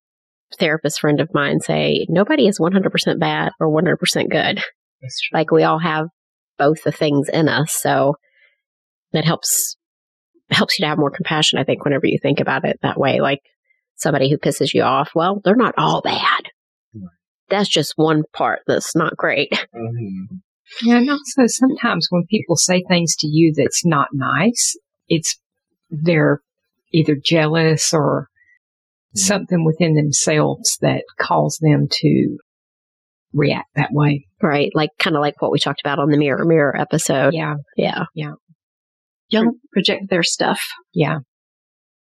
therapist 0.57 0.99
friend 0.99 1.19
of 1.19 1.29
mine 1.33 1.59
say, 1.59 2.05
nobody 2.09 2.47
is 2.47 2.59
100% 2.59 3.19
bad 3.19 3.51
or 3.59 3.67
100% 3.69 3.97
good. 4.29 4.61
That's 5.01 5.21
true. 5.21 5.37
Like 5.37 5.51
we 5.51 5.63
all 5.63 5.79
have 5.79 6.07
both 6.57 6.83
the 6.83 6.91
things 6.91 7.29
in 7.29 7.47
us. 7.49 7.73
So 7.73 8.15
that 9.13 9.25
helps, 9.25 9.75
helps 10.49 10.79
you 10.79 10.83
to 10.83 10.89
have 10.89 10.97
more 10.97 11.11
compassion, 11.11 11.59
I 11.59 11.63
think, 11.63 11.83
whenever 11.83 12.05
you 12.07 12.17
think 12.21 12.39
about 12.39 12.65
it 12.65 12.79
that 12.81 12.99
way. 12.99 13.19
Like 13.19 13.39
somebody 13.95 14.29
who 14.29 14.37
pisses 14.37 14.73
you 14.73 14.83
off, 14.83 15.11
well, 15.15 15.41
they're 15.43 15.55
not 15.55 15.75
all 15.77 16.01
bad. 16.01 16.43
Right. 16.93 17.09
That's 17.49 17.69
just 17.69 17.93
one 17.95 18.23
part 18.33 18.59
that's 18.67 18.95
not 18.95 19.15
great. 19.17 19.51
Mhm. 19.75 20.41
Yeah, 20.83 20.97
and 20.97 21.09
also 21.09 21.43
sometimes 21.47 22.07
when 22.09 22.25
people 22.29 22.57
say 22.57 22.83
things 22.89 23.15
to 23.19 23.27
you 23.27 23.53
that's 23.55 23.85
not 23.85 24.09
nice, 24.11 24.75
it's 25.07 25.39
they're 25.89 26.41
either 26.91 27.15
jealous 27.15 27.93
or 27.93 28.27
Yeah. 28.29 28.36
Something 29.17 29.63
within 29.65 29.95
themselves 29.95 30.77
that 30.81 31.03
calls 31.19 31.57
them 31.61 31.87
to 31.89 32.37
react 33.33 33.69
that 33.75 33.89
way. 33.91 34.25
Right. 34.41 34.71
Like 34.73 34.91
kind 34.99 35.15
of 35.15 35.21
like 35.21 35.41
what 35.41 35.51
we 35.51 35.59
talked 35.59 35.81
about 35.81 35.99
on 35.99 36.09
the 36.09 36.17
mirror 36.17 36.45
mirror 36.45 36.75
episode. 36.79 37.33
Yeah, 37.75 38.03
Yeah. 38.15 38.31
Pro- 39.43 39.53
project 39.71 40.09
their 40.09 40.23
stuff. 40.23 40.61
yeah. 40.93 41.19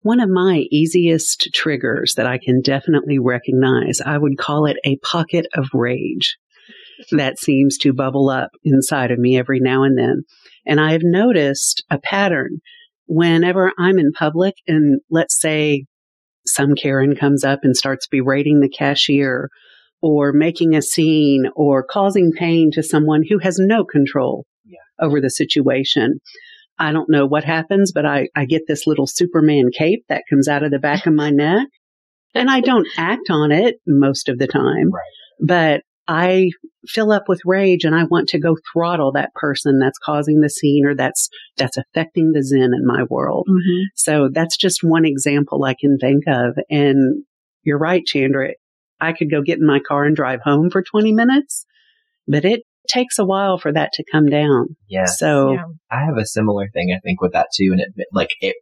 One 0.02 0.20
of 0.20 0.30
my 0.30 0.64
easiest 0.70 1.50
triggers 1.52 2.14
that 2.16 2.26
I 2.26 2.38
can 2.38 2.62
definitely 2.62 3.18
recognize, 3.18 4.00
I 4.00 4.16
would 4.16 4.38
call 4.38 4.64
it 4.64 4.78
a 4.86 4.96
pocket 4.96 5.46
of 5.54 5.66
rage 5.74 6.38
that 7.12 7.38
seems 7.38 7.76
to 7.78 7.92
bubble 7.92 8.30
up 8.30 8.48
inside 8.64 9.10
of 9.10 9.18
me 9.18 9.38
every 9.38 9.60
now 9.60 9.82
and 9.82 9.98
then. 9.98 10.22
And 10.64 10.80
I 10.80 10.92
have 10.92 11.02
noticed 11.04 11.84
a 11.90 11.98
pattern 11.98 12.60
whenever 13.06 13.72
I'm 13.78 13.98
in 13.98 14.12
public 14.12 14.54
and 14.66 15.00
let's 15.10 15.38
say 15.38 15.84
some 16.50 16.74
Karen 16.74 17.14
comes 17.16 17.44
up 17.44 17.60
and 17.62 17.76
starts 17.76 18.06
berating 18.06 18.60
the 18.60 18.68
cashier 18.68 19.48
or 20.02 20.32
making 20.32 20.74
a 20.74 20.82
scene 20.82 21.46
or 21.54 21.84
causing 21.88 22.32
pain 22.32 22.70
to 22.72 22.82
someone 22.82 23.22
who 23.28 23.38
has 23.38 23.58
no 23.58 23.84
control 23.84 24.46
Yeah. 24.64 24.78
over 25.00 25.20
the 25.20 25.30
situation. 25.30 26.20
I 26.78 26.92
don't 26.92 27.10
know 27.10 27.26
what 27.26 27.44
happens, 27.44 27.92
but 27.92 28.06
I, 28.06 28.28
I 28.34 28.46
get 28.46 28.62
this 28.66 28.86
little 28.86 29.06
Superman 29.06 29.70
cape 29.76 30.04
that 30.08 30.22
comes 30.30 30.48
out 30.48 30.62
of 30.62 30.70
the 30.70 30.78
back 30.78 31.06
of 31.06 31.12
my 31.12 31.30
neck. 31.44 31.68
And 32.34 32.48
I 32.48 32.60
don't 32.60 32.86
act 32.96 33.28
on 33.28 33.52
it 33.52 33.76
most 33.86 34.28
of 34.28 34.38
the 34.38 34.46
time. 34.46 34.90
Right. 34.92 35.02
But 35.40 35.82
I 36.10 36.50
fill 36.88 37.12
up 37.12 37.28
with 37.28 37.40
rage 37.44 37.84
and 37.84 37.94
I 37.94 38.02
want 38.02 38.30
to 38.30 38.40
go 38.40 38.56
throttle 38.72 39.12
that 39.12 39.32
person 39.34 39.78
that's 39.78 39.98
causing 39.98 40.40
the 40.40 40.50
scene 40.50 40.84
or 40.84 40.96
that's 40.96 41.28
that's 41.56 41.76
affecting 41.76 42.32
the 42.32 42.42
zen 42.42 42.72
in 42.74 42.84
my 42.84 43.04
world. 43.08 43.46
Mm-hmm. 43.48 43.82
So 43.94 44.28
that's 44.32 44.56
just 44.56 44.82
one 44.82 45.04
example 45.04 45.62
I 45.62 45.76
can 45.80 45.98
think 45.98 46.24
of. 46.26 46.58
And 46.68 47.22
you're 47.62 47.78
right, 47.78 48.04
Chandra. 48.04 48.54
I 49.00 49.12
could 49.12 49.30
go 49.30 49.40
get 49.40 49.58
in 49.58 49.66
my 49.66 49.78
car 49.86 50.04
and 50.04 50.16
drive 50.16 50.40
home 50.42 50.68
for 50.68 50.82
20 50.82 51.12
minutes, 51.12 51.64
but 52.26 52.44
it 52.44 52.62
takes 52.88 53.20
a 53.20 53.24
while 53.24 53.56
for 53.56 53.72
that 53.72 53.92
to 53.92 54.04
come 54.10 54.26
down. 54.26 54.76
Yeah. 54.88 55.04
So 55.04 55.52
yeah. 55.52 55.64
I 55.92 56.04
have 56.04 56.16
a 56.18 56.26
similar 56.26 56.68
thing, 56.74 56.92
I 56.94 56.98
think, 56.98 57.22
with 57.22 57.34
that 57.34 57.46
too. 57.54 57.68
And 57.70 57.80
it, 57.80 58.06
like, 58.12 58.30
it, 58.40 58.56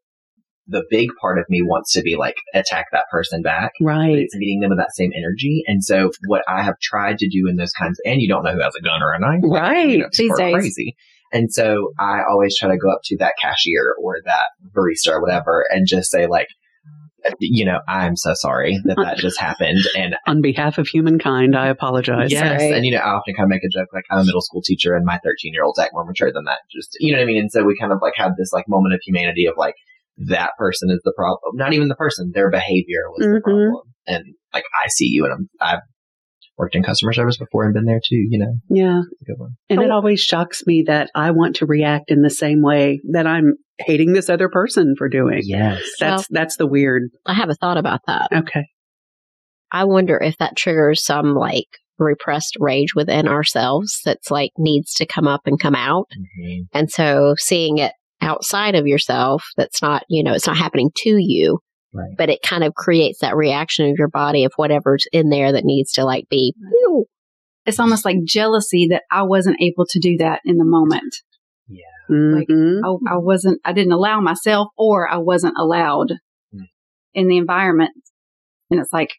the 0.68 0.84
big 0.90 1.08
part 1.20 1.38
of 1.38 1.46
me 1.48 1.62
wants 1.62 1.92
to 1.92 2.02
be 2.02 2.16
like, 2.16 2.36
attack 2.54 2.86
that 2.92 3.04
person 3.10 3.42
back. 3.42 3.72
But 3.80 3.86
right. 3.86 4.18
it's 4.18 4.36
meeting 4.36 4.60
them 4.60 4.70
with 4.70 4.78
that 4.78 4.94
same 4.94 5.12
energy. 5.16 5.64
And 5.66 5.82
so 5.82 6.10
what 6.26 6.42
I 6.46 6.62
have 6.62 6.78
tried 6.80 7.18
to 7.18 7.28
do 7.28 7.48
in 7.48 7.56
those 7.56 7.72
kinds, 7.72 7.98
and 8.04 8.20
you 8.20 8.28
don't 8.28 8.44
know 8.44 8.52
who 8.52 8.62
has 8.62 8.74
a 8.78 8.82
gun 8.82 9.02
or 9.02 9.12
a 9.12 9.18
knife. 9.18 9.40
Right. 9.42 9.88
you 9.88 9.98
know, 9.98 10.08
These 10.12 10.36
days. 10.36 10.54
Crazy. 10.54 10.96
And 11.32 11.52
so 11.52 11.92
I 11.98 12.20
always 12.28 12.56
try 12.56 12.70
to 12.70 12.78
go 12.78 12.90
up 12.90 13.00
to 13.04 13.16
that 13.18 13.34
cashier 13.40 13.94
or 14.02 14.16
that 14.24 14.46
barista 14.74 15.12
or 15.12 15.20
whatever 15.20 15.64
and 15.70 15.86
just 15.86 16.10
say 16.10 16.26
like, 16.26 16.48
you 17.40 17.64
know, 17.64 17.80
I'm 17.86 18.16
so 18.16 18.32
sorry 18.34 18.78
that 18.84 18.96
that 18.96 19.18
just 19.18 19.38
happened. 19.38 19.80
And 19.96 20.16
On 20.26 20.40
behalf 20.40 20.78
of 20.78 20.88
humankind, 20.88 21.56
I 21.56 21.66
apologize. 21.68 22.30
Yes. 22.30 22.60
Right. 22.60 22.72
And, 22.72 22.86
you 22.86 22.92
know, 22.92 22.98
I 22.98 23.10
often 23.10 23.34
kind 23.34 23.44
of 23.44 23.50
make 23.50 23.64
a 23.64 23.68
joke 23.68 23.88
like 23.92 24.04
I'm 24.10 24.20
a 24.20 24.24
middle 24.24 24.40
school 24.40 24.62
teacher 24.62 24.94
and 24.94 25.04
my 25.04 25.18
13 25.18 25.52
year 25.52 25.64
old's 25.64 25.78
act 25.78 25.92
more 25.92 26.04
mature 26.04 26.32
than 26.32 26.44
that. 26.44 26.60
Just, 26.70 26.96
you 27.00 27.12
know 27.12 27.18
what 27.18 27.24
I 27.24 27.26
mean? 27.26 27.38
And 27.38 27.52
so 27.52 27.64
we 27.64 27.76
kind 27.78 27.92
of 27.92 27.98
like 28.00 28.14
have 28.16 28.32
this 28.38 28.52
like 28.52 28.66
moment 28.68 28.94
of 28.94 29.00
humanity 29.04 29.46
of 29.46 29.54
like, 29.56 29.74
that 30.26 30.50
person 30.58 30.90
is 30.90 31.00
the 31.04 31.12
problem. 31.16 31.52
Not 31.54 31.72
even 31.72 31.88
the 31.88 31.94
person, 31.94 32.32
their 32.34 32.50
behavior 32.50 33.08
was 33.10 33.20
the 33.20 33.40
Mhm. 33.40 33.42
problem. 33.42 33.82
And 34.06 34.24
like, 34.52 34.64
I 34.84 34.88
see 34.88 35.06
you 35.06 35.24
and 35.24 35.32
I'm, 35.32 35.48
I've 35.60 35.80
worked 36.56 36.74
in 36.74 36.82
customer 36.82 37.12
service 37.12 37.36
before 37.38 37.64
and 37.64 37.72
been 37.74 37.84
there 37.84 38.00
too, 38.00 38.16
you 38.28 38.38
know, 38.38 38.54
Yeah. 38.68 39.02
good 39.26 39.38
one. 39.38 39.50
And 39.70 39.78
Oh. 39.78 39.82
it 39.82 39.90
always 39.92 40.20
shocks 40.20 40.66
me 40.66 40.82
that 40.88 41.08
I 41.14 41.30
want 41.30 41.56
to 41.56 41.66
react 41.66 42.10
in 42.10 42.22
the 42.22 42.30
same 42.30 42.62
way 42.62 43.00
that 43.12 43.26
I'm 43.28 43.54
hating 43.78 44.12
this 44.12 44.28
other 44.28 44.48
person 44.48 44.94
for 44.98 45.08
doing. 45.08 45.42
Yes. 45.44 45.82
That's 46.00 46.26
that's 46.30 46.56
the 46.56 46.66
weird. 46.66 47.10
I 47.26 47.34
have 47.34 47.48
a 47.48 47.54
thought 47.54 47.76
about 47.76 48.00
that. 48.08 48.28
Okay. 48.34 48.66
I 49.70 49.84
wonder 49.84 50.18
if 50.18 50.36
that 50.38 50.56
triggers 50.56 51.04
some 51.04 51.34
like 51.34 51.66
repressed 51.98 52.56
rage 52.58 52.94
within 52.94 53.28
ourselves 53.28 54.00
that's 54.04 54.30
like 54.30 54.50
needs 54.56 54.94
to 54.94 55.06
come 55.06 55.28
up 55.28 55.42
and 55.46 55.60
come 55.60 55.74
out. 55.76 56.06
Mhm. 56.40 56.60
And 56.72 56.90
so 56.90 57.34
seeing 57.38 57.78
it 57.78 57.92
outside 58.20 58.74
of 58.74 58.86
yourself, 58.86 59.44
that's 59.56 59.80
not, 59.82 60.04
you 60.08 60.22
know, 60.22 60.32
it's 60.32 60.46
not 60.46 60.56
happening 60.56 60.90
to 60.96 61.16
you, 61.18 61.60
Right. 61.92 62.10
but 62.16 62.28
it 62.28 62.40
kind 62.42 62.64
of 62.64 62.74
creates 62.74 63.20
that 63.20 63.36
reaction 63.36 63.88
of 63.90 63.96
your 63.98 64.08
body 64.08 64.44
of 64.44 64.52
whatever's 64.56 65.06
in 65.12 65.30
there 65.30 65.52
that 65.52 65.64
needs 65.64 65.92
to 65.92 66.04
like 66.04 66.28
be, 66.28 66.54
"Ew." 66.58 67.06
It's 67.66 67.78
almost 67.80 68.04
like 68.04 68.16
jealousy 68.24 68.88
that 68.90 69.02
I 69.10 69.22
wasn't 69.22 69.60
able 69.60 69.84
to 69.90 69.98
do 70.00 70.16
that 70.18 70.40
in 70.44 70.56
the 70.56 70.64
moment. 70.64 71.14
Like, 72.10 72.48
Mhm. 72.48 72.80
I, 72.82 73.12
I 73.14 73.18
wasn't, 73.18 73.60
I 73.66 73.74
didn't 73.74 73.92
allow 73.92 74.22
myself 74.22 74.68
or 74.78 75.06
I 75.06 75.18
wasn't 75.18 75.56
allowed 75.58 76.14
Hmm. 76.50 76.62
in 77.12 77.28
the 77.28 77.36
environment. 77.36 77.90
And 78.70 78.80
it's 78.80 78.94
like, 78.94 79.10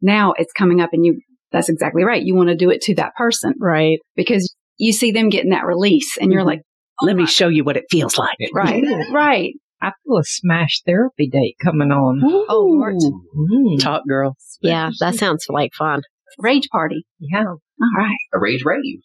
now 0.00 0.32
it's 0.38 0.52
coming 0.54 0.80
up 0.80 0.94
and 0.94 1.04
you, 1.04 1.20
that's 1.50 1.68
exactly 1.68 2.04
right. 2.04 2.22
You 2.22 2.34
want 2.34 2.48
to 2.48 2.56
do 2.56 2.70
it 2.70 2.80
to 2.82 2.94
that 2.94 3.14
person 3.16 3.52
right. 3.60 3.98
because 4.16 4.54
you 4.78 4.94
see 4.94 5.12
them 5.12 5.28
getting 5.28 5.50
that 5.50 5.66
release 5.66 6.16
and 6.18 6.32
you're 6.32 6.40
Mhm. 6.42 6.46
like, 6.46 6.62
Let 7.02 7.16
me 7.16 7.26
show 7.26 7.48
you 7.48 7.64
what 7.64 7.76
it 7.76 7.84
feels 7.90 8.16
like. 8.16 8.36
right, 8.54 8.82
right. 9.12 9.54
I 9.80 9.90
feel 10.04 10.18
a 10.18 10.24
smash 10.24 10.82
therapy 10.86 11.28
date 11.28 11.56
coming 11.60 11.90
on. 11.90 12.20
Oh, 12.24 12.68
Lord. 12.70 12.94
Mm. 12.96 13.80
Talk 13.80 14.02
girl. 14.06 14.36
Yeah, 14.60 14.90
that 15.00 15.16
sounds 15.16 15.46
like 15.48 15.72
fun. 15.74 16.02
Rage 16.38 16.68
party. 16.70 17.04
Yeah. 17.18 17.44
All 17.46 17.90
right. 17.96 18.16
A 18.32 18.38
rage 18.38 18.64
rave. 18.64 19.00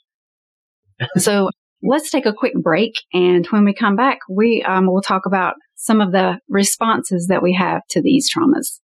So 1.17 1.51
let's 1.83 2.09
take 2.09 2.25
a 2.25 2.33
quick 2.33 2.53
break. 2.55 2.93
And 3.13 3.45
when 3.47 3.65
we 3.65 3.73
come 3.73 3.95
back, 3.95 4.17
we 4.29 4.63
um, 4.63 4.87
will 4.87 5.01
talk 5.01 5.27
about 5.27 5.53
some 5.75 6.01
of 6.01 6.11
the 6.11 6.39
responses 6.49 7.27
that 7.27 7.43
we 7.43 7.53
have 7.53 7.81
to 7.91 8.01
these 8.01 8.27
traumas. 8.31 8.79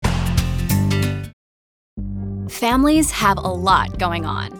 Families 2.49 3.11
have 3.11 3.37
a 3.37 3.41
lot 3.41 3.99
going 3.99 4.25
on. 4.25 4.59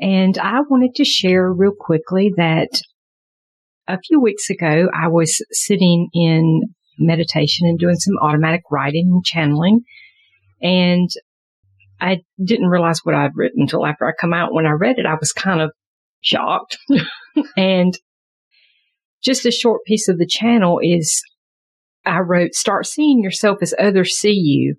And 0.00 0.36
I 0.38 0.60
wanted 0.68 0.94
to 0.96 1.04
share 1.04 1.52
real 1.52 1.72
quickly 1.78 2.32
that 2.36 2.70
a 3.86 3.98
few 3.98 4.20
weeks 4.20 4.50
ago, 4.50 4.88
I 4.94 5.08
was 5.08 5.44
sitting 5.52 6.08
in 6.12 6.62
meditation 6.98 7.68
and 7.68 7.78
doing 7.78 7.96
some 7.96 8.14
automatic 8.22 8.62
writing 8.70 9.10
and 9.12 9.24
channeling. 9.24 9.80
And 10.62 11.08
I 12.00 12.20
didn't 12.42 12.68
realize 12.68 13.00
what 13.04 13.14
I'd 13.14 13.36
written 13.36 13.62
until 13.62 13.86
after 13.86 14.06
I 14.06 14.12
come 14.18 14.32
out. 14.32 14.52
When 14.52 14.66
I 14.66 14.72
read 14.72 14.98
it, 14.98 15.06
I 15.06 15.14
was 15.14 15.32
kind 15.32 15.60
of 15.60 15.70
shocked. 16.20 16.78
and 17.56 17.94
just 19.22 19.46
a 19.46 19.50
short 19.50 19.82
piece 19.86 20.08
of 20.08 20.18
the 20.18 20.26
channel 20.26 20.80
is 20.82 21.22
I 22.04 22.18
wrote, 22.18 22.54
start 22.54 22.86
seeing 22.86 23.22
yourself 23.22 23.58
as 23.62 23.74
others 23.78 24.16
see 24.16 24.32
you. 24.32 24.76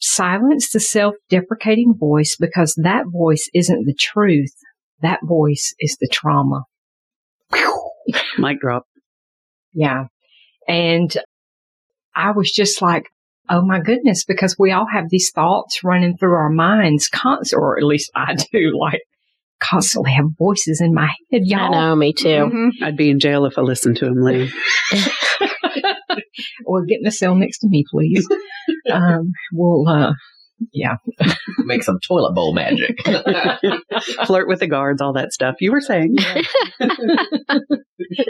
Silence 0.00 0.70
the 0.70 0.80
self 0.80 1.14
deprecating 1.28 1.94
voice 1.98 2.36
because 2.38 2.74
that 2.82 3.04
voice 3.10 3.48
isn't 3.54 3.84
the 3.84 3.94
truth. 3.98 4.52
That 5.02 5.20
voice 5.24 5.74
is 5.80 5.96
the 6.00 6.08
trauma. 6.10 6.62
Mic 8.38 8.60
drop. 8.60 8.84
Yeah. 9.72 10.04
And 10.66 11.14
I 12.14 12.32
was 12.32 12.50
just 12.50 12.82
like, 12.82 13.04
oh 13.48 13.62
my 13.62 13.80
goodness, 13.80 14.24
because 14.24 14.56
we 14.58 14.72
all 14.72 14.86
have 14.92 15.08
these 15.08 15.30
thoughts 15.34 15.82
running 15.84 16.16
through 16.16 16.34
our 16.34 16.50
minds 16.50 17.08
constantly, 17.08 17.64
or 17.64 17.78
at 17.78 17.84
least 17.84 18.10
I 18.14 18.34
do, 18.34 18.72
like 18.80 19.00
constantly 19.60 20.12
have 20.12 20.26
voices 20.38 20.80
in 20.80 20.94
my 20.94 21.10
head. 21.32 21.42
Y'all. 21.44 21.74
I 21.74 21.80
know, 21.88 21.96
me 21.96 22.12
too. 22.12 22.28
Mhm. 22.28 22.70
I'd 22.82 22.96
be 22.96 23.10
in 23.10 23.18
jail 23.18 23.44
if 23.46 23.58
I 23.58 23.62
listened 23.62 23.96
to 23.96 24.06
him, 24.06 24.22
Lee. 24.22 24.50
or 26.64 26.84
get 26.84 26.98
in 26.98 27.04
the 27.04 27.10
cell 27.10 27.34
next 27.34 27.58
to 27.60 27.68
me, 27.68 27.84
please. 27.90 28.26
um, 28.92 29.32
we'll, 29.52 29.88
uh, 29.88 30.12
yeah. 30.72 30.96
Make 31.58 31.82
some 31.82 31.98
toilet 32.06 32.34
bowl 32.34 32.52
magic. 32.54 32.98
Flirt 34.26 34.48
with 34.48 34.60
the 34.60 34.66
guards, 34.66 35.00
all 35.00 35.12
that 35.12 35.32
stuff. 35.32 35.56
You 35.60 35.72
were 35.72 35.80
saying. 35.80 36.16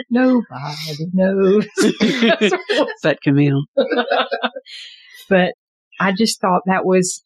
Nobody 0.09 1.05
knows. 1.13 1.67
but 3.03 3.21
Camille. 3.21 3.63
but 5.27 5.53
I 5.99 6.11
just 6.11 6.39
thought 6.39 6.61
that 6.65 6.85
was 6.85 7.23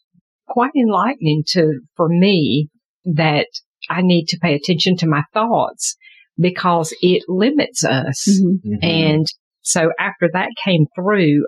quite 0.47 0.71
enlightening 0.75 1.43
to, 1.47 1.81
for 1.95 2.07
me, 2.07 2.69
that 3.05 3.47
I 3.89 4.01
need 4.01 4.27
to 4.27 4.39
pay 4.41 4.55
attention 4.55 4.95
to 4.97 5.07
my 5.07 5.23
thoughts 5.33 5.95
because 6.39 6.93
it 7.01 7.23
limits 7.27 7.83
us. 7.83 8.27
Mhm. 8.41 8.83
And 8.83 9.25
so 9.61 9.91
after 9.99 10.29
that 10.33 10.49
came 10.63 10.85
through, 10.95 11.45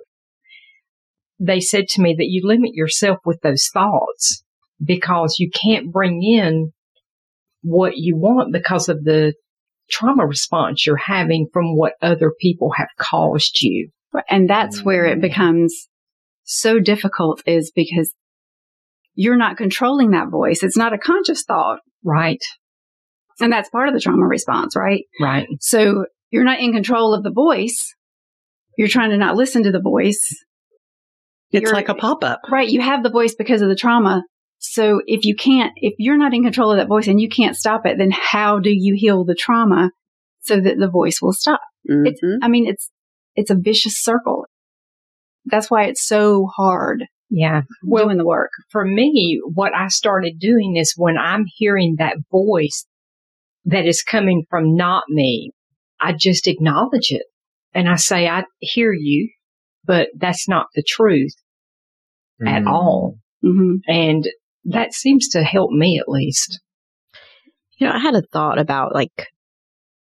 they 1.39 1.59
said 1.59 1.87
to 1.89 2.01
me 2.01 2.15
that 2.17 2.27
you 2.27 2.41
limit 2.43 2.71
yourself 2.73 3.19
with 3.25 3.41
those 3.41 3.67
thoughts 3.73 4.43
because 4.83 5.37
you 5.39 5.49
can't 5.49 5.91
bring 5.91 6.23
in 6.23 6.71
what 7.61 7.97
you 7.97 8.17
want 8.17 8.53
because 8.53 8.89
of 8.89 9.03
the 9.03 9.33
trauma 9.89 10.25
response 10.25 10.85
you're 10.85 10.97
having 10.97 11.47
from 11.51 11.75
what 11.75 11.93
other 12.01 12.31
people 12.39 12.71
have 12.75 12.89
caused 12.97 13.61
you. 13.61 13.89
And 14.29 14.49
that's 14.49 14.83
where 14.83 15.05
it 15.05 15.19
becomes 15.19 15.87
so 16.43 16.79
difficult 16.79 17.41
is 17.45 17.71
because 17.75 18.13
you're 19.15 19.37
not 19.37 19.57
controlling 19.57 20.11
that 20.11 20.29
voice. 20.29 20.63
It's 20.63 20.77
not 20.77 20.93
a 20.93 20.97
conscious 20.97 21.43
thought. 21.43 21.79
Right. 22.03 22.43
And 23.39 23.51
that's 23.51 23.69
part 23.69 23.89
of 23.89 23.93
the 23.93 23.99
trauma 23.99 24.25
response, 24.25 24.75
right? 24.75 25.03
Right. 25.19 25.47
So 25.59 26.05
you're 26.29 26.43
not 26.43 26.59
in 26.59 26.73
control 26.73 27.13
of 27.13 27.23
the 27.23 27.31
voice. 27.31 27.93
You're 28.77 28.87
trying 28.87 29.11
to 29.11 29.17
not 29.17 29.35
listen 29.35 29.63
to 29.63 29.71
the 29.71 29.81
voice. 29.81 30.43
It's 31.63 31.71
like 31.71 31.89
a 31.89 31.95
pop 31.95 32.23
up. 32.23 32.41
Right. 32.51 32.69
You 32.69 32.81
have 32.81 33.03
the 33.03 33.09
voice 33.09 33.35
because 33.35 33.61
of 33.61 33.69
the 33.69 33.75
trauma. 33.75 34.23
So 34.59 35.01
if 35.05 35.25
you 35.25 35.35
can't, 35.35 35.71
if 35.75 35.93
you're 35.99 36.17
not 36.17 36.33
in 36.33 36.43
control 36.43 36.71
of 36.71 36.77
that 36.77 36.87
voice 36.87 37.07
and 37.07 37.19
you 37.21 37.29
can't 37.29 37.55
stop 37.55 37.85
it, 37.85 37.97
then 37.97 38.11
how 38.11 38.59
do 38.59 38.71
you 38.71 38.95
heal 38.97 39.23
the 39.25 39.35
trauma 39.35 39.91
so 40.41 40.59
that 40.59 40.77
the 40.79 40.89
voice 40.89 41.19
will 41.21 41.33
stop? 41.33 41.61
It's, 41.83 42.21
Mhm. 42.21 42.39
I 42.41 42.47
mean, 42.47 42.67
it's, 42.67 42.89
it's 43.35 43.51
a 43.51 43.55
vicious 43.55 43.97
circle. 44.01 44.45
That's 45.45 45.69
why 45.69 45.83
it's 45.85 46.05
so 46.05 46.47
hard 46.47 47.05
Yeah. 47.29 47.61
Well, 47.83 48.05
doing 48.05 48.17
the 48.17 48.25
work. 48.25 48.51
for 48.71 48.85
me, 48.85 49.39
what 49.53 49.73
I 49.75 49.87
started 49.89 50.39
doing 50.39 50.77
is 50.77 50.93
when 50.97 51.17
I'm 51.17 51.45
hearing 51.45 51.95
that 51.99 52.17
voice 52.31 52.85
that 53.65 53.85
is 53.85 54.01
coming 54.03 54.45
from 54.49 54.75
not 54.75 55.03
me, 55.09 55.51
I 55.99 56.13
just 56.13 56.47
acknowledge 56.47 57.11
it 57.11 57.25
and 57.73 57.87
I 57.89 57.95
say, 57.95 58.27
I 58.27 58.45
hear 58.59 58.93
you, 58.93 59.29
but 59.83 60.07
that's 60.17 60.47
not 60.47 60.67
the 60.75 60.83
truth 60.87 61.33
at 62.45 62.63
Mm. 62.63 62.67
all. 62.67 63.17
hmm 63.41 63.75
And 63.87 64.27
that 64.65 64.93
seems 64.93 65.29
to 65.29 65.43
help 65.43 65.71
me 65.71 65.99
at 65.99 66.09
least. 66.09 66.59
You 67.77 67.87
know, 67.87 67.93
I 67.93 67.99
had 67.99 68.15
a 68.15 68.21
thought 68.21 68.57
about 68.59 68.93
like, 68.95 69.27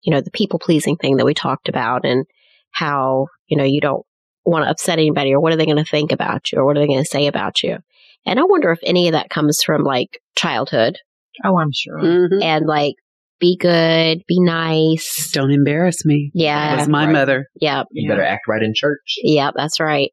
you 0.02 0.12
know, 0.12 0.20
the 0.20 0.30
people 0.30 0.58
pleasing 0.58 0.96
thing 0.96 1.16
that 1.16 1.24
we 1.26 1.34
talked 1.34 1.68
about 1.68 2.04
and 2.04 2.26
how, 2.72 3.26
you 3.46 3.56
know, 3.56 3.64
you 3.64 3.80
don't 3.80 4.04
want 4.44 4.64
to 4.64 4.70
upset 4.70 4.98
anybody 4.98 5.32
or 5.32 5.40
what 5.40 5.52
are 5.52 5.56
they 5.56 5.64
going 5.66 5.76
to 5.82 5.84
think 5.84 6.10
about 6.12 6.50
you 6.50 6.58
or 6.58 6.64
what 6.66 6.76
are 6.76 6.80
they 6.80 6.86
going 6.88 7.02
to 7.02 7.08
say 7.08 7.26
about 7.28 7.62
you? 7.62 7.78
And 8.26 8.38
I 8.40 8.42
wonder 8.44 8.70
if 8.72 8.80
any 8.82 9.08
of 9.08 9.12
that 9.12 9.30
comes 9.30 9.62
from 9.64 9.82
like 9.84 10.20
childhood 10.36 10.98
Oh, 11.44 11.56
I'm 11.58 11.72
sure. 11.72 11.98
Mhm. 11.98 12.42
and 12.42 12.66
like 12.66 12.94
be 13.40 13.56
good, 13.56 14.22
be 14.28 14.38
nice. 14.40 15.30
Don't 15.32 15.50
embarrass 15.50 16.04
me. 16.04 16.30
That 16.34 16.40
Yeah. 16.40 16.76
was 16.76 16.88
my 16.88 17.06
Right. 17.06 17.12
mother. 17.12 17.46
Yep. 17.60 17.86
You 17.92 18.08
better 18.08 18.22
act 18.24 18.46
right 18.48 18.62
in 18.62 18.72
church. 18.74 19.16
Yep. 19.22 19.54
That's 19.56 19.80
right. 19.80 20.10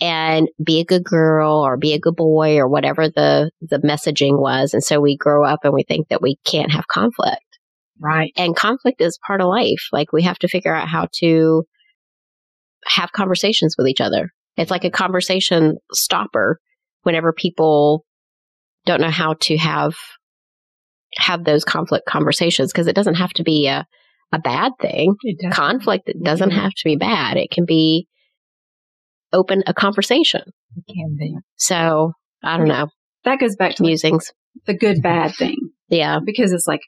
And 0.00 0.48
be 0.62 0.80
a 0.80 0.84
good 0.84 1.04
girl 1.04 1.64
or 1.64 1.78
be 1.78 1.94
a 1.94 1.98
good 1.98 2.16
boy 2.16 2.58
or 2.58 2.68
whatever 2.68 3.08
the, 3.08 3.50
the 3.62 3.78
messaging 3.78 4.38
was. 4.38 4.74
And 4.74 4.84
so 4.84 5.00
we 5.00 5.16
grow 5.16 5.44
up 5.44 5.60
and 5.64 5.72
we 5.72 5.84
think 5.84 6.08
that 6.08 6.20
we 6.20 6.36
can't 6.44 6.70
have 6.72 6.86
conflict. 6.86 7.40
Right. 7.98 8.30
and 8.36 8.54
conflict 8.54 9.00
is 9.00 9.18
part 9.26 9.40
of 9.40 9.48
life. 9.48 9.88
Like 9.90 10.12
we 10.12 10.24
have 10.24 10.38
to 10.40 10.48
figure 10.48 10.74
out 10.74 10.86
how 10.86 11.08
to 11.20 11.64
have 12.84 13.12
conversations 13.12 13.74
with 13.78 13.88
each 13.88 14.02
other. 14.02 14.30
It's 14.56 14.70
like 14.70 14.84
a 14.84 14.90
conversation 14.90 15.78
stopper 15.92 16.60
whenever 17.02 17.32
people 17.32 18.04
don't 18.84 19.00
know 19.00 19.10
how 19.10 19.34
to 19.40 19.56
have 19.56 19.94
have 21.16 21.44
those 21.44 21.64
conflict 21.64 22.06
conversations 22.06 22.72
because 22.72 22.86
it 22.86 22.96
doesn't 22.96 23.14
have 23.14 23.32
to 23.34 23.42
be 23.42 23.66
a 23.66 23.86
a 24.32 24.38
bad 24.38 24.72
thing. 24.80 25.14
It. 25.22 25.52
Conflict 25.52 26.10
doesn't 26.22 26.50
have 26.50 26.72
to 26.72 26.84
be 26.84 26.96
bad. 26.96 27.36
It 27.36 27.50
can 27.50 27.64
be 27.64 28.08
open 29.36 29.62
a 29.66 29.74
conversation. 29.74 30.42
It 30.76 30.84
can 30.92 31.16
be. 31.18 31.36
So 31.56 32.12
I 32.42 32.56
don't 32.56 32.68
know 32.68 32.88
That 33.24 33.38
goes 33.38 33.56
back 33.56 33.74
to 33.76 33.82
like, 33.82 33.88
musings. 33.88 34.32
the 34.66 34.74
good 34.76 35.02
bad 35.02 35.34
thing 35.34 35.56
Yeah, 35.88 36.18
because 36.24 36.52
it's 36.52 36.66
like 36.66 36.80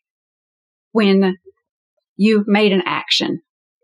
when 0.93 1.37
you 2.17 2.45
made 2.47 2.73
an 2.73 2.83
action 2.85 3.41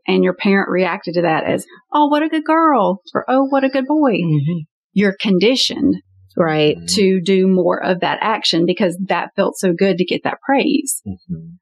and 0.06 0.24
your 0.24 0.34
parent 0.34 0.68
reacted 0.70 1.14
to 1.14 1.22
that 1.22 1.44
as, 1.44 1.66
oh, 1.92 2.06
what 2.08 2.22
a 2.22 2.28
good 2.28 2.44
girl 2.44 3.00
or 3.14 3.24
oh, 3.28 3.44
what 3.48 3.64
a 3.64 3.68
good 3.68 3.86
boy. 3.86 4.12
Mhm. 4.14 4.64
You're 4.92 5.16
conditioned 5.20 5.96
right. 6.36 6.76
to 6.88 7.20
do 7.20 7.46
more 7.48 7.82
of 7.82 8.00
that 8.00 8.18
action 8.20 8.64
because 8.66 8.98
that 9.08 9.30
felt 9.36 9.56
so 9.56 9.72
good 9.72 9.98
to 9.98 10.04
get 10.04 10.22
that 10.24 10.38
praise. 10.44 11.00
Mhm. 11.06 11.58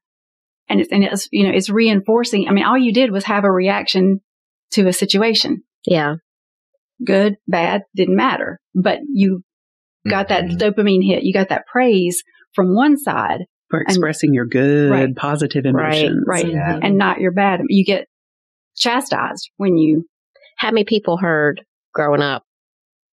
And 0.69 0.79
it's, 0.81 0.91
and 0.91 1.03
it's, 1.03 1.27
you 1.31 1.43
know, 1.45 1.53
it's 1.53 1.69
reinforcing. 1.69 2.47
I 2.47 2.51
mean, 2.51 2.63
all 2.65 2.77
you 2.77 2.93
did 2.93 3.11
was 3.11 3.25
have 3.25 3.43
a 3.43 3.51
reaction 3.51 4.19
to 4.71 4.87
a 4.87 4.93
situation. 4.93 5.63
Yeah, 5.85 6.15
Good, 7.05 7.35
bad, 7.47 7.83
didn't 7.95 8.15
matter, 8.15 8.59
but 8.75 8.99
you 9.11 9.41
got 10.09 10.27
that 10.29 10.43
Mhm. 10.45 10.57
dopamine 10.57 11.05
hit. 11.05 11.23
You 11.23 11.33
got 11.33 11.49
that 11.49 11.65
praise 11.71 12.23
from 12.53 12.75
one 12.75 12.97
side 12.97 13.41
For 13.69 13.81
expressing 13.81 14.33
your 14.33 14.45
good, 14.45 14.91
Right. 14.91 15.15
positive 15.15 15.65
Right, 15.65 15.95
emotions. 16.03 16.23
right. 16.27 16.47
Yeah. 16.47 16.79
and 16.81 16.97
not 16.97 17.19
your 17.19 17.31
bad. 17.31 17.61
You 17.69 17.83
get 17.83 18.05
chastised 18.75 19.49
when 19.57 19.77
you, 19.77 20.05
how 20.57 20.69
many 20.71 20.83
people 20.83 21.17
heard 21.17 21.61
growing 21.93 22.21
up, 22.21 22.43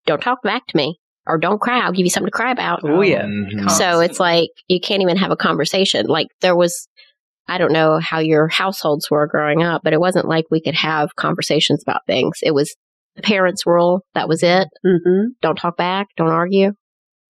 don't 0.06 0.22
talk 0.22 0.42
back 0.44 0.66
to 0.68 0.78
me. 0.78 1.00
or 1.30 1.38
don't 1.38 1.60
cry. 1.60 1.82
I'll 1.82 1.92
give 1.92 2.06
you 2.06 2.10
something 2.10 2.28
to 2.28 2.32
cry 2.32 2.52
about. 2.54 2.80
Oh, 2.86 3.02
yeah. 3.02 3.26
Mhm. 3.26 3.70
So 3.72 4.00
it's 4.00 4.18
like 4.18 4.48
you 4.70 4.80
can't 4.80 5.02
even 5.02 5.18
have 5.18 5.30
a 5.30 5.36
conversation. 5.36 6.06
Like 6.06 6.28
there 6.40 6.56
was, 6.56 6.88
I 7.50 7.58
don't 7.58 7.74
know 7.74 8.00
how 8.00 8.20
your 8.20 8.48
households 8.48 9.12
were 9.12 9.28
growing 9.28 9.62
up, 9.62 9.82
but 9.84 9.92
it 9.92 10.00
wasn't 10.00 10.30
like 10.30 10.46
we 10.50 10.62
could 10.62 10.76
have 10.76 11.18
conversations 11.18 11.84
about 11.84 12.06
things. 12.08 12.38
It 12.44 12.54
was 12.54 12.70
the 12.70 12.78
parents' 13.24 13.66
rule. 13.66 14.02
That 14.14 14.28
was 14.28 14.44
it. 14.44 14.68
Mm-hmm. 14.86 15.30
Don't 15.42 15.56
talk 15.56 15.78
back. 15.78 16.08
Don't 16.18 16.32
argue. 16.32 16.72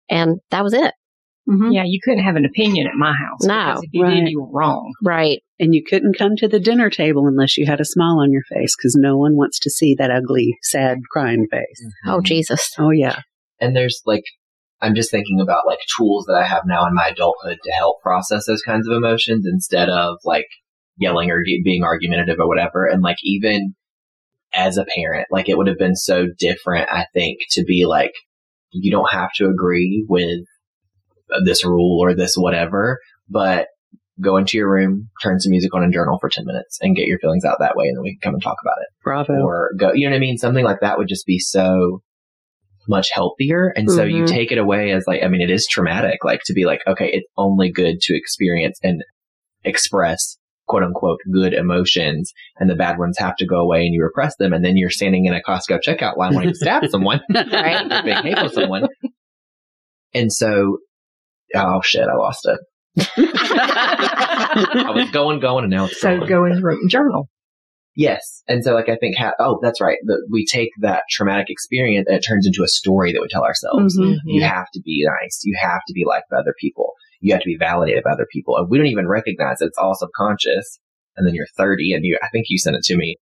And 0.10 0.39
that 0.52 0.63
was 0.63 0.74
it. 0.74 0.93
Mhm. 1.50 1.74
Yeah, 1.74 1.84
you 1.86 2.00
couldn't 2.02 2.24
have 2.24 2.38
an 2.38 2.46
opinion 2.46 2.88
at 2.88 2.96
my 2.96 3.13
house. 3.13 3.43
No, 3.43 3.82
if 3.84 3.89
you 3.91 4.04
right. 4.04 4.15
did, 4.15 4.30
you 4.30 4.41
were 4.41 4.50
wrong. 4.52 4.93
Right. 5.04 5.41
And 5.60 5.76
you 5.76 5.84
couldn't 5.84 6.17
come 6.17 6.38
to 6.38 6.48
the 6.48 6.60
dinner 6.60 6.89
table 6.89 7.28
unless 7.28 7.58
you 7.58 7.65
had 7.65 7.82
a 7.82 7.86
smile 7.86 8.19
on 8.22 8.32
your 8.32 8.43
face 8.50 8.76
because 8.78 8.96
no 8.96 9.17
one 9.17 9.36
wants 9.36 9.60
to 9.60 9.69
see 9.69 9.93
that 9.96 10.10
ugly, 10.10 10.58
sad, 10.62 11.00
crying 11.12 11.48
face. 11.52 11.86
Oh, 12.06 12.22
Jesus. 12.22 12.74
Oh, 12.80 12.91
yeah. 12.91 13.19
and 13.60 13.76
there's 13.76 14.02
like 14.06 14.24
i'm 14.82 14.96
just 14.96 15.12
thinking 15.12 15.39
about 15.39 15.65
like 15.67 15.80
tools 15.98 16.26
that 16.26 16.34
i 16.36 16.43
have 16.46 16.63
now 16.65 16.86
in 16.88 16.93
my 16.93 17.08
adulthood 17.10 17.58
to 17.63 17.72
help 17.72 18.02
process 18.02 18.46
those 18.46 18.62
kinds 18.63 18.88
of 18.88 18.93
emotions 18.98 19.46
instead 19.46 19.88
of 19.89 20.17
like 20.26 20.48
yelling 20.98 21.30
or 21.30 21.41
being 21.63 21.84
argumentative 21.84 22.38
or 22.39 22.48
whatever 22.48 22.86
and 22.86 23.02
like 23.02 23.15
even 23.24 23.76
as 24.54 24.78
a 24.78 24.86
parent 24.96 25.28
like 25.32 25.50
it 25.50 25.58
would 25.58 25.68
have 25.68 25.78
been 25.78 25.96
so 25.96 26.28
different 26.38 26.89
i 26.92 27.06
think 27.13 27.39
to 27.50 27.63
be 27.63 27.86
like 27.86 28.13
you 28.72 28.92
don't 28.92 29.12
have 29.12 29.30
to 29.36 29.48
agree 29.48 30.06
with 30.08 30.42
this 31.46 31.66
rule 31.66 32.00
or 32.02 32.13
this 32.16 32.36
whatever 32.36 33.00
but 33.30 33.68
go 34.22 34.38
into 34.38 34.58
your 34.58 34.70
room 34.72 35.10
turn 35.24 35.39
some 35.39 35.50
music 35.50 35.74
on 35.74 35.84
and 35.84 35.94
journal 35.94 36.18
for 36.20 36.30
10 36.30 36.46
minutes 36.46 36.78
and 36.82 36.96
get 36.96 37.08
your 37.08 37.18
feelings 37.20 37.44
out 37.46 37.58
that 37.60 37.76
way 37.76 37.88
and 37.88 37.98
then 37.98 38.04
we 38.04 38.12
can 38.12 38.20
come 38.22 38.34
and 38.36 38.44
talk 38.44 38.58
about 38.62 38.78
it 38.82 38.88
Bravo. 39.04 39.34
or 39.34 39.72
go, 39.78 39.92
you 39.94 40.08
know 40.08 40.13
what 40.13 40.18
I 40.18 40.20
mean? 40.20 40.38
Something 40.38 40.63
like 40.63 40.80
that 40.82 40.98
would 40.98 41.08
just 41.08 41.26
be 41.26 41.39
so 41.39 42.02
much 42.88 43.10
healthier. 43.13 43.74
And 43.76 43.89
so 43.89 44.04
you 44.04 44.24
Mhm. 44.24 44.28
take 44.28 44.52
it 44.52 44.58
away 44.58 44.92
as 44.92 45.06
like, 45.08 45.24
I 45.24 45.28
mean, 45.28 45.42
it 45.42 45.50
is 45.50 45.66
traumatic, 45.68 46.24
like 46.24 46.42
to 46.46 46.54
be 46.54 46.66
like, 46.66 46.82
okay, 46.86 47.10
it's 47.12 47.28
only 47.38 47.72
good 47.72 48.00
to 48.02 48.16
experience 48.16 48.78
and 48.84 49.04
express 49.63 50.38
quote 50.67 50.84
unquote 50.84 51.19
good 51.32 51.54
emotions 51.54 52.34
and 52.58 52.69
the 52.69 52.76
bad 52.76 52.97
ones 52.97 53.17
have 53.19 53.36
to 53.38 53.45
go 53.45 53.60
away 53.60 53.86
and 53.86 53.93
you 53.93 54.02
repress 54.04 54.36
them. 54.38 54.54
And 54.54 54.63
then 54.63 54.78
you're 54.78 54.89
standing 54.89 55.26
in 55.26 55.34
a 55.34 55.41
Costco 55.41 55.80
checkout 55.86 56.17
line 56.17 56.34
wanting 56.34 56.49
to 56.52 56.56
stab 56.56 56.84
someone, 56.89 57.21
Right. 57.34 57.91
or 57.91 58.04
being 58.04 58.23
hateful 58.23 58.49
to 58.49 58.54
someone. 58.56 58.88
And 60.13 60.32
so, 60.32 60.78
oh 61.56 61.82
shit, 61.84 62.08
I 62.08 62.15
lost 62.15 62.45
it. 62.47 62.60
I 63.17 64.91
was 64.93 65.10
going, 65.12 65.39
going, 65.39 65.63
and 65.65 65.71
now 65.71 65.86
it's 65.86 65.99
So 65.99 66.17
going. 66.17 66.30
go 66.30 66.45
in 66.45 66.60
the 66.60 66.88
journal. 66.89 67.30
Yes. 67.95 68.41
And 68.47 68.63
so, 68.63 68.73
like, 68.73 68.89
I 68.89 68.95
think, 68.95 69.17
ha- 69.17 69.34
oh, 69.39 69.60
that's 69.62 69.80
right. 69.80 69.97
The, 70.06 70.26
we 70.32 70.45
take 70.45 70.69
that 70.82 71.04
traumatic 71.12 71.47
experience 71.49 72.08
and 72.08 72.17
it 72.17 72.21
turns 72.21 72.47
into 72.47 72.63
a 72.63 72.67
story 72.67 73.13
that 73.13 73.21
we 73.21 73.28
tell 73.30 73.43
ourselves. 73.43 73.97
Mhm. 73.99 74.17
You 74.26 74.41
have 74.43 74.65
to 74.73 74.82
be 74.84 75.06
nice. 75.21 75.41
You 75.43 75.56
have 75.62 75.82
to 75.88 75.93
be 75.93 76.04
liked 76.06 76.30
by 76.32 76.38
other 76.38 76.56
people. 76.60 76.93
You 77.24 77.34
have 77.34 77.42
to 77.42 77.48
be 77.48 77.58
validated 77.58 78.04
by 78.04 78.12
other 78.12 78.28
people. 78.30 78.58
And 78.58 78.70
we 78.70 78.78
don't 78.78 78.88
even 78.88 79.08
recognize 79.08 79.62
it. 79.62 79.68
It's 79.68 79.78
all 79.78 79.96
subconscious. 79.96 80.80
And 81.16 81.26
then 81.26 81.34
you're 81.34 81.48
30 81.56 81.94
and 81.94 82.04
you, 82.04 82.20
I 82.22 82.28
think 82.34 82.48
you 82.50 82.58
sent 82.58 82.76
it 82.76 82.84
to 82.84 82.98
me. 82.98 83.16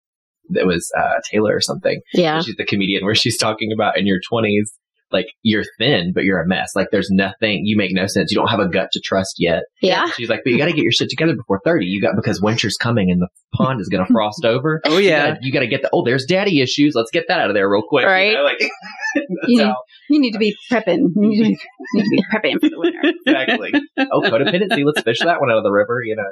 It 0.52 0.66
was, 0.66 0.90
uh, 0.98 1.20
Taylor 1.30 1.54
or 1.54 1.60
something. 1.60 2.00
Yeah. 2.14 2.42
She's 2.42 2.56
the 2.56 2.66
comedian 2.66 3.04
where 3.04 3.14
she's 3.14 3.38
talking 3.38 3.72
about 3.74 3.98
in 3.98 4.08
your 4.08 4.20
20s, 4.32 4.70
like, 5.12 5.28
you're 5.43 5.63
thin, 5.78 6.12
but 6.13 6.24
you're 6.24 6.41
a 6.41 6.48
mess. 6.48 6.72
Like, 6.76 6.88
there's 6.91 7.10
nothing, 7.12 7.62
you 7.65 7.76
make 7.78 7.91
no 7.93 8.06
sense. 8.08 8.32
You 8.32 8.38
don't 8.38 8.48
have 8.50 8.60
a 8.60 8.67
gut 8.69 8.89
to 8.93 9.00
trust 9.04 9.36
yet. 9.39 9.63
Yeah. 9.82 10.06
She's 10.12 10.30
like, 10.30 10.41
but 10.43 10.52
you 10.52 10.58
got 10.58 10.65
to 10.65 10.74
get 10.74 10.84
your 10.84 10.91
shit 10.91 11.10
together 11.10 11.36
before 11.36 11.60
30. 11.65 11.86
You 11.86 12.02
got, 12.02 12.15
because 12.15 12.41
winter's 12.41 12.78
coming 12.78 13.10
and 13.12 13.22
the 13.22 13.28
pond 13.56 13.82
is 13.82 13.89
going 13.89 14.06
to 14.08 14.12
frost 14.13 14.45
over. 14.45 14.82
Oh, 14.86 14.98
yeah. 14.98 15.36
You 15.41 15.52
got 15.52 15.62
to 15.62 15.67
get 15.67 15.82
the, 15.82 15.89
oh, 15.93 16.04
there's 16.04 16.26
daddy 16.26 16.62
issues. 16.62 16.93
Let's 16.95 17.12
get 17.12 17.26
that 17.28 17.39
out 17.39 17.50
of 17.50 17.56
there 17.56 17.69
real 17.69 17.84
quick. 17.88 18.04
you 18.04 18.10
Right. 18.10 18.34
know, 18.34 18.43
like, 18.43 18.60
that's 19.15 19.26
Yeah. 19.48 19.65
how, 19.67 19.76
You 20.10 20.19
need 20.19 20.32
to 20.34 20.39
be 20.39 20.56
prepping. 20.72 21.00
You 21.15 21.30
need 21.30 21.38
to 21.38 21.43
be, 21.43 21.58
need 21.93 22.04
to 22.04 22.10
be 22.10 22.24
prepping 22.34 22.54
for 22.60 22.69
the 22.69 22.80
winter. 22.80 23.00
exactly. 23.26 23.72
Oh, 24.12 24.22
codependency. 24.22 24.84
Let's 24.86 25.02
fish 25.02 25.19
that 25.24 25.39
one 25.39 25.50
out 25.52 25.58
of 25.58 25.63
the 25.63 25.72
river, 25.72 26.00
you 26.06 26.15
know. 26.15 26.24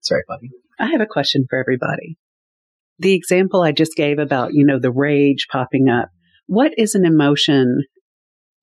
It's 0.00 0.08
very 0.08 0.22
funny. 0.28 0.50
I 0.78 0.86
have 0.92 1.00
a 1.00 1.06
question 1.06 1.44
for 1.50 1.58
everybody. 1.58 2.16
The 3.00 3.14
example 3.14 3.62
I 3.62 3.72
just 3.72 3.94
gave 3.96 4.18
about, 4.18 4.54
you 4.54 4.64
know, 4.64 4.78
the 4.80 4.90
rage 4.92 5.46
popping 5.50 5.88
up. 5.88 6.08
What 6.48 6.72
is 6.78 6.94
an 6.94 7.04
emotion 7.04 7.84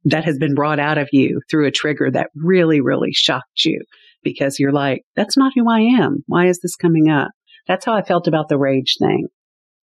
that 0.06 0.26
has 0.26 0.38
been 0.39 0.56
brought 0.56 0.80
out 0.80 0.98
of 0.98 1.08
you 1.12 1.39
through 1.50 1.67
a 1.67 1.71
trigger 1.71 2.10
that 2.12 2.32
really, 2.36 2.82
really 2.82 3.13
shocked 3.13 3.63
you? 3.63 3.82
Because 4.24 4.60
you're 4.60 4.71
like, 4.74 5.04
that's 5.15 5.38
not 5.38 5.54
who 5.56 5.69
I 5.69 5.82
am. 5.82 6.24
Why 6.26 6.48
is 6.48 6.60
this 6.60 6.76
coming 6.76 7.10
up? 7.10 7.30
That's 7.67 7.86
how 7.86 7.93
I 7.93 8.02
felt 8.02 8.28
about 8.28 8.50
the 8.50 8.58
rage 8.58 8.95
thing. 9.00 9.28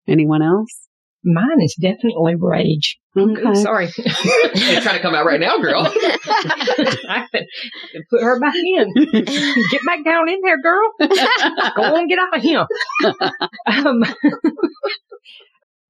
Anyone 0.08 0.42
else? 0.42 0.88
Mine 1.22 1.60
is 1.62 1.76
definitely 1.78 2.36
rage. 2.38 2.98
Okay. 3.14 3.54
Sorry. 3.54 3.88
It's 3.98 4.82
trying 4.82 4.96
to 4.96 5.02
come 5.02 5.14
out 5.14 5.26
right 5.26 5.40
now, 5.40 5.58
girl. 5.58 5.82
I 5.86 7.26
put 8.08 8.22
her 8.22 8.40
back 8.40 8.54
in. 8.54 8.92
Get 8.94 9.82
back 9.84 10.04
down 10.04 10.28
in 10.30 10.40
there, 10.42 10.60
girl. 10.62 10.90
Go 11.76 11.82
on, 11.82 12.06
get 12.08 12.18
out 12.18 12.36
of 12.36 12.42
here. 12.42 12.66
um, 13.66 14.02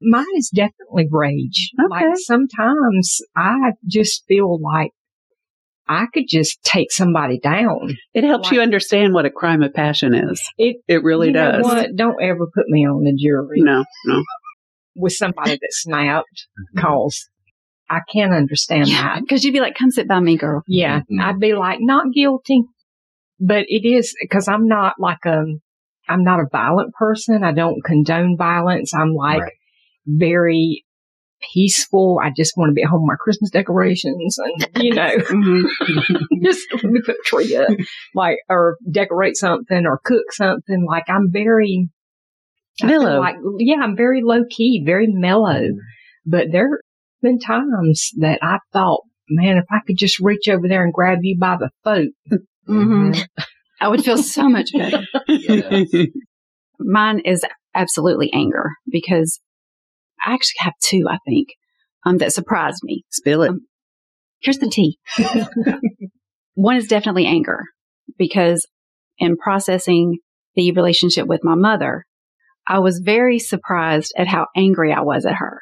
mine 0.01 0.25
is 0.37 0.51
definitely 0.55 1.07
rage. 1.11 1.71
Like 1.91 2.17
sometimes 2.17 3.19
I 3.37 3.73
just 3.87 4.25
feel 4.27 4.59
like 4.61 4.91
I 5.89 6.07
could 6.15 6.25
just 6.29 6.63
take 6.63 6.93
somebody 6.93 7.39
down. 7.41 7.97
It 8.15 8.25
helps 8.25 8.47
Like- 8.47 8.53
you 8.55 8.61
understand 8.61 9.13
what 9.13 9.27
a 9.27 9.31
crime 9.31 9.63
of 9.63 9.75
passion 9.75 10.15
is. 10.15 10.41
It 10.57 10.77
It 10.89 11.03
really 11.03 11.29
you 11.29 11.33
know 11.33 11.53
does. 11.53 11.65
what? 11.65 11.97
Don't 11.97 12.23
ever 12.23 12.47
put 12.55 12.69
me 12.69 12.87
on 12.87 13.03
the 13.05 13.17
jury 13.21 13.61
No, 13.63 13.85
no. 14.07 14.23
with 14.95 15.13
somebody 15.15 15.53
that 15.53 15.69
snapped 15.71 16.47
cause 16.79 17.29
I 17.89 18.01
can't 18.13 18.33
understand 18.33 18.87
Yeah, 18.89 19.15
that. 19.15 19.21
because 19.23 19.43
you'd 19.45 19.53
be 19.53 19.59
like, 19.61 19.75
"Come 19.77 19.91
sit 19.91 20.07
by 20.07 20.21
me, 20.21 20.37
girl." 20.37 20.63
Yeah, 20.69 21.01
Mhm. 21.11 21.21
I'd 21.21 21.41
be 21.41 21.55
like, 21.55 21.79
not 21.81 22.13
guilty, 22.15 22.63
but 23.41 23.65
it 23.67 23.85
is 23.85 24.15
because 24.23 24.47
I'm 24.47 24.69
not 24.69 24.95
like 25.01 25.25
a, 25.27 25.43
I'm 26.09 26.23
not 26.23 26.39
a 26.39 26.47
violent 26.53 26.95
person. 26.95 27.43
I 27.43 27.51
don't 27.51 27.83
condone 27.85 28.37
violence. 28.37 28.95
I'm 28.95 29.13
like 29.13 29.41
Right. 29.41 29.53
Very 30.07 30.85
peaceful. 31.55 32.21
I 32.23 32.31
just 32.37 32.53
want 32.57 32.71
to 32.71 32.75
be 32.75 32.83
at 32.83 32.89
home 32.89 33.03
with 33.03 33.09
my 33.09 33.17
Christmas 33.19 33.51
decorations 33.51 34.39
and, 34.39 34.83
you 34.85 34.95
know, 34.95 35.09
Mhm. 35.31 35.63
just 36.43 36.67
let 36.75 36.85
me 36.85 37.01
put 37.05 37.17
a 37.17 37.23
tree 37.25 37.57
up, 37.57 37.69
like, 38.15 38.39
or 38.49 38.77
decorate 38.91 39.37
something 39.37 39.87
or 39.87 40.01
cook 40.05 40.33
something. 40.33 40.85
Like 40.87 41.05
I'm 41.09 41.31
very, 41.31 41.89
Mellow. 42.83 43.21
Like, 43.21 43.37
yeah, 43.59 43.77
I'm 43.83 43.97
very 43.97 44.23
low 44.23 44.43
key, 44.49 44.83
very 44.85 45.07
mellow. 45.07 45.63
But 46.27 46.47
there 46.53 46.69
have 46.69 46.79
been 47.23 47.39
times 47.39 48.11
that 48.19 48.39
I 48.43 48.59
thought, 48.73 49.03
man, 49.29 49.59
if 49.59 49.65
I 49.71 49.79
could 49.87 49.99
just 49.99 50.19
reach 50.21 50.49
over 50.49 50.67
there 50.69 50.83
and 50.85 50.93
grab 50.93 51.19
you 51.23 51.39
by 51.39 51.57
the 51.59 51.71
throat. 51.85 52.41
Mhm. 52.69 53.27
I 53.81 53.89
would 53.89 54.05
feel 54.05 54.19
so 54.19 54.49
much 54.49 54.71
better. 54.75 55.05
Yes. 55.29 55.91
Mine 56.79 57.21
is 57.21 57.45
absolutely 57.75 58.31
anger 58.33 58.71
because 58.91 59.41
I 60.25 60.33
actually 60.35 60.57
have 60.59 60.75
two, 60.83 61.05
I 61.09 61.19
think, 61.27 61.49
um, 62.05 62.19
that 62.19 62.33
surprised 62.33 62.81
me. 62.83 63.05
Spill 63.11 63.43
it. 63.43 63.51
Um, 63.51 63.61
Here's 64.43 64.59
the 64.59 64.71
tea. 64.71 64.99
One 66.55 66.77
is 66.77 66.87
definitely 66.89 67.27
anger 67.27 67.65
because 68.19 68.67
in 69.19 69.37
processing 69.37 70.19
the 70.57 70.73
relationship 70.73 71.27
with 71.27 71.41
my 71.45 71.55
mother, 71.55 72.05
I 72.67 72.79
was 72.79 73.03
very 73.05 73.39
surprised 73.39 74.13
at 74.17 74.29
how 74.29 74.47
angry 74.57 74.93
I 74.93 75.01
was 75.03 75.27
at 75.27 75.35
her. 75.35 75.61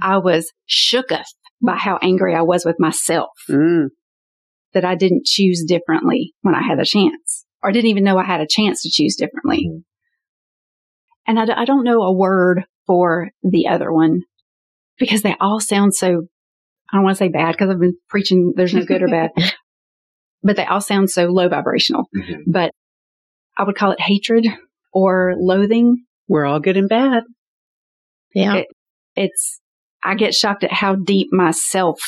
I 0.00 0.18
was 0.18 0.52
shooketh 0.70 1.24
by 1.60 1.76
how 1.76 1.98
angry 2.02 2.34
I 2.34 2.42
was 2.42 2.64
with 2.64 2.76
myself 2.78 3.30
Mm. 3.50 3.88
that 4.74 4.84
I 4.84 4.94
didn't 4.94 5.26
choose 5.26 5.64
differently 5.66 6.34
when 6.42 6.54
I 6.54 6.62
had 6.62 6.78
a 6.78 6.84
chance 6.84 7.44
or 7.62 7.72
didn't 7.72 7.90
even 7.90 8.04
know 8.04 8.16
I 8.18 8.24
had 8.24 8.40
a 8.40 8.46
chance 8.48 8.82
to 8.82 8.90
choose 8.90 9.16
differently. 9.16 9.70
And 11.26 11.38
I, 11.38 11.46
d- 11.46 11.52
I 11.52 11.64
don't 11.64 11.84
know 11.84 12.02
a 12.02 12.12
word 12.12 12.64
for 12.86 13.30
the 13.42 13.68
other 13.68 13.92
one 13.92 14.22
because 14.98 15.22
they 15.22 15.34
all 15.40 15.60
sound 15.60 15.94
so, 15.94 16.22
I 16.92 16.96
don't 16.96 17.04
want 17.04 17.16
to 17.16 17.24
say 17.24 17.28
bad 17.28 17.52
because 17.52 17.70
I've 17.70 17.80
been 17.80 17.96
preaching 18.08 18.52
there's 18.56 18.74
no 18.74 18.84
good 18.84 19.02
or 19.02 19.08
bad, 19.08 19.30
but 20.42 20.56
they 20.56 20.64
all 20.66 20.80
sound 20.80 21.10
so 21.10 21.26
low 21.26 21.48
vibrational. 21.48 22.04
Mhm. 22.16 22.42
But 22.46 22.72
I 23.56 23.64
would 23.64 23.76
call 23.76 23.92
it 23.92 24.00
hatred 24.00 24.46
or 24.92 25.34
loathing. 25.38 26.04
We're 26.28 26.44
all 26.46 26.60
good 26.60 26.76
and 26.76 26.88
bad. 26.88 27.24
Yeah. 28.34 28.56
It- 28.56 28.68
It's, 29.14 29.60
I 30.02 30.14
get 30.14 30.34
shocked 30.34 30.64
at 30.64 30.72
how 30.72 30.94
deep 30.96 31.28
my 31.32 31.50
self 31.50 32.00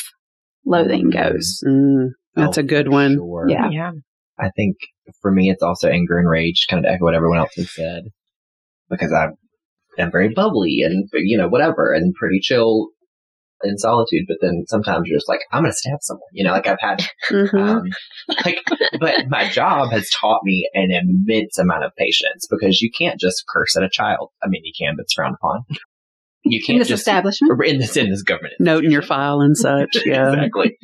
loathing 0.65 1.11
goes. 1.11 1.63
Mm. 1.65 2.09
That's 2.35 2.57
Oh, 2.57 2.61
a 2.61 2.63
good 2.63 2.89
one. 2.89 3.15
Sure. 3.15 3.45
Yeah. 3.47 3.69
Yeah. 3.69 3.91
I 4.39 4.49
think 4.55 4.75
for 5.21 5.31
me, 5.31 5.49
it's 5.49 5.61
also 5.63 5.87
anger 5.87 6.17
and 6.17 6.27
rage, 6.27 6.65
kind 6.69 6.83
of 6.83 6.91
echo 6.91 7.05
what 7.05 7.13
everyone 7.13 7.37
else 7.37 7.53
has 7.55 7.73
said, 7.73 8.03
because 8.89 9.13
I'm, 9.13 9.35
I'm 9.97 10.11
very 10.11 10.29
bubbly 10.33 10.81
and, 10.83 11.07
you 11.13 11.37
know, 11.37 11.47
whatever, 11.47 11.93
and 11.93 12.13
pretty 12.15 12.39
chill 12.41 12.89
in 13.63 13.77
solitude. 13.77 14.25
But 14.27 14.37
then 14.41 14.63
sometimes 14.67 15.07
you're 15.07 15.17
just 15.17 15.29
like, 15.29 15.39
I'm 15.51 15.61
going 15.63 15.71
to 15.71 15.77
stab 15.77 15.97
someone, 16.01 16.27
you 16.33 16.43
know, 16.43 16.51
like 16.51 16.67
I've 16.67 16.77
had, 16.79 17.03
Mhm. 17.29 17.53
um, 17.59 17.83
like, 18.43 18.59
but 18.99 19.27
my 19.29 19.49
job 19.49 19.91
has 19.91 20.09
taught 20.09 20.41
me 20.43 20.69
an 20.73 20.89
immense 20.91 21.57
amount 21.57 21.83
of 21.85 21.91
patience 21.97 22.47
because 22.49 22.81
you 22.81 22.89
can't 22.95 23.19
just 23.19 23.43
curse 23.47 23.75
at 23.77 23.83
a 23.83 23.89
child. 23.89 24.29
I 24.43 24.47
mean, 24.47 24.61
you 24.65 24.73
can, 24.77 24.95
but 24.97 25.03
it's 25.03 25.13
frowned 25.13 25.35
upon. 25.41 25.63
You 26.43 26.61
can't 26.63 26.77
this 26.79 26.89
just 26.89 27.01
establishment. 27.01 27.59
in 27.65 27.79
this 27.79 27.97
in 27.97 28.09
this 28.11 28.21
government. 28.21 28.53
Note 28.59 28.85
in 28.85 28.91
your 28.91 29.01
file 29.01 29.41
and 29.41 29.57
such. 29.57 29.95
Yeah. 30.05 30.31
exactly. 30.33 30.77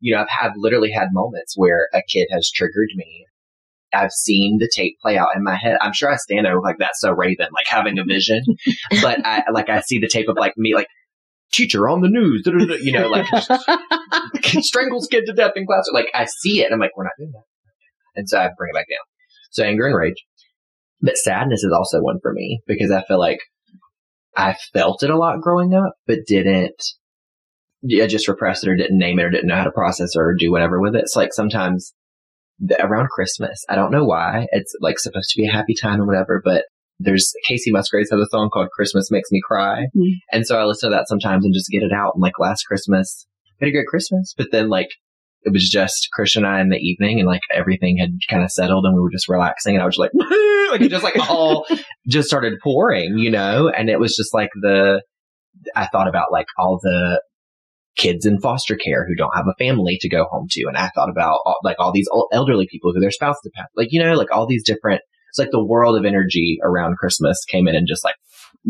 You 0.00 0.14
know, 0.14 0.22
I've 0.22 0.28
had 0.28 0.52
literally 0.56 0.90
had 0.90 1.08
moments 1.12 1.54
where 1.56 1.86
a 1.94 2.00
kid 2.08 2.26
has 2.32 2.50
triggered 2.52 2.88
me. 2.96 3.26
I've 3.92 4.12
seen 4.12 4.58
the 4.58 4.70
tape 4.74 4.98
play 5.00 5.16
out 5.16 5.34
in 5.34 5.42
my 5.42 5.56
head. 5.56 5.78
I'm 5.80 5.92
sure 5.92 6.10
I 6.10 6.16
stand 6.16 6.44
there 6.44 6.60
like 6.60 6.76
that's 6.78 7.00
so 7.00 7.12
Raven, 7.12 7.48
like 7.54 7.66
having 7.66 7.98
a 7.98 8.04
vision. 8.04 8.42
but 9.02 9.24
I 9.24 9.44
like 9.52 9.68
I 9.68 9.80
see 9.80 9.98
the 9.98 10.08
tape 10.08 10.28
of 10.28 10.36
like 10.36 10.54
me 10.56 10.74
like 10.74 10.88
teacher 11.52 11.88
on 11.88 12.00
the 12.00 12.08
news, 12.08 12.42
you 12.82 12.92
know, 12.92 13.08
like 13.08 13.26
strangles 14.62 15.08
kid 15.10 15.24
to 15.26 15.32
death 15.32 15.52
in 15.56 15.66
class. 15.66 15.88
Like 15.92 16.08
I 16.14 16.26
see 16.26 16.60
it 16.60 16.66
and 16.66 16.74
I'm 16.74 16.80
like, 16.80 16.96
we're 16.96 17.04
not 17.04 17.12
doing 17.18 17.32
that. 17.32 17.44
And 18.16 18.28
so 18.28 18.38
I 18.38 18.48
bring 18.56 18.70
it 18.72 18.74
back 18.74 18.86
down. 18.88 19.04
So 19.50 19.64
anger 19.64 19.86
and 19.86 19.96
rage. 19.96 20.24
But 21.00 21.16
sadness 21.16 21.62
is 21.62 21.72
also 21.72 22.00
one 22.00 22.18
for 22.20 22.32
me 22.32 22.60
because 22.66 22.90
I 22.90 23.02
feel 23.04 23.18
like 23.18 23.38
I 24.36 24.56
felt 24.72 25.02
it 25.02 25.10
a 25.10 25.16
lot 25.16 25.40
growing 25.40 25.74
up, 25.74 25.94
but 26.06 26.26
didn't 26.26 26.82
yeah, 27.82 28.06
just 28.06 28.28
repressed 28.28 28.64
it 28.64 28.70
or 28.70 28.76
didn't 28.76 28.98
name 28.98 29.18
it 29.18 29.24
or 29.24 29.30
didn't 29.30 29.46
know 29.46 29.56
how 29.56 29.64
to 29.64 29.70
process 29.70 30.16
or 30.16 30.34
do 30.36 30.50
whatever 30.50 30.80
with 30.80 30.96
it. 30.96 31.02
It's 31.02 31.16
like 31.16 31.32
sometimes 31.32 31.94
the, 32.58 32.84
around 32.84 33.08
Christmas, 33.10 33.64
I 33.68 33.74
don't 33.74 33.92
know 33.92 34.04
why 34.04 34.46
it's 34.50 34.74
like 34.80 34.98
supposed 34.98 35.30
to 35.30 35.40
be 35.40 35.48
a 35.48 35.52
happy 35.52 35.74
time 35.74 36.00
or 36.00 36.06
whatever, 36.06 36.40
but 36.44 36.64
there's 36.98 37.32
Kacey 37.48 37.70
Musgraves 37.70 38.10
has 38.10 38.20
a 38.20 38.26
song 38.30 38.50
called 38.52 38.70
Christmas 38.70 39.10
Makes 39.10 39.30
Me 39.30 39.40
Cry. 39.46 39.86
Mm. 39.96 40.14
And 40.32 40.46
so 40.46 40.58
I 40.58 40.64
listen 40.64 40.90
to 40.90 40.96
that 40.96 41.08
sometimes 41.08 41.44
and 41.44 41.54
just 41.54 41.70
get 41.70 41.82
it 41.82 41.92
out. 41.92 42.12
And 42.14 42.22
like 42.22 42.38
last 42.38 42.64
Christmas, 42.64 43.26
we 43.60 43.66
had 43.66 43.68
a 43.68 43.72
great 43.72 43.86
Christmas, 43.86 44.34
but 44.36 44.48
then 44.50 44.68
like 44.68 44.88
it 45.42 45.52
was 45.52 45.68
just 45.68 46.08
Christian 46.12 46.44
and 46.44 46.54
I 46.54 46.60
in 46.60 46.68
the 46.70 46.76
evening 46.76 47.20
and 47.20 47.28
like 47.28 47.42
everything 47.54 47.98
had 47.98 48.10
kind 48.28 48.42
of 48.42 48.50
settled 48.50 48.84
and 48.84 48.94
we 48.94 49.00
were 49.00 49.12
just 49.12 49.28
relaxing 49.28 49.74
and 49.74 49.82
I 49.82 49.86
was 49.86 49.96
just 49.96 50.00
like, 50.00 50.10
like 50.70 50.80
it 50.80 50.90
just 50.90 51.04
like 51.04 51.18
all 51.30 51.66
just 52.08 52.28
started 52.28 52.54
pouring, 52.62 53.18
you 53.18 53.30
know, 53.30 53.68
and 53.68 53.88
it 53.88 54.00
was 54.00 54.16
just 54.16 54.34
like 54.34 54.50
the, 54.60 55.02
I 55.76 55.86
thought 55.86 56.08
about 56.08 56.32
like 56.32 56.46
all 56.58 56.80
the 56.82 57.20
kids 57.98 58.24
in 58.24 58.40
foster 58.40 58.76
care 58.76 59.06
who 59.06 59.14
don't 59.14 59.36
have 59.36 59.46
a 59.46 59.62
family 59.62 59.98
to 60.00 60.08
go 60.08 60.24
home 60.30 60.46
to. 60.50 60.64
And 60.68 60.76
I 60.78 60.88
thought 60.94 61.10
about 61.10 61.40
all, 61.44 61.58
like 61.62 61.76
all 61.78 61.92
these 61.92 62.08
old 62.10 62.28
elderly 62.32 62.66
people 62.70 62.92
who 62.94 63.00
their 63.00 63.10
spouse 63.10 63.36
passed, 63.54 63.70
like, 63.76 63.88
you 63.90 64.02
know, 64.02 64.14
like 64.14 64.30
all 64.30 64.46
these 64.46 64.64
different, 64.64 65.02
it's 65.30 65.38
like 65.38 65.50
the 65.50 65.64
world 65.64 65.98
of 65.98 66.06
energy 66.06 66.58
around 66.62 66.96
Christmas 66.96 67.44
came 67.44 67.68
in 67.68 67.74
and 67.74 67.86
just 67.86 68.04
like 68.04 68.14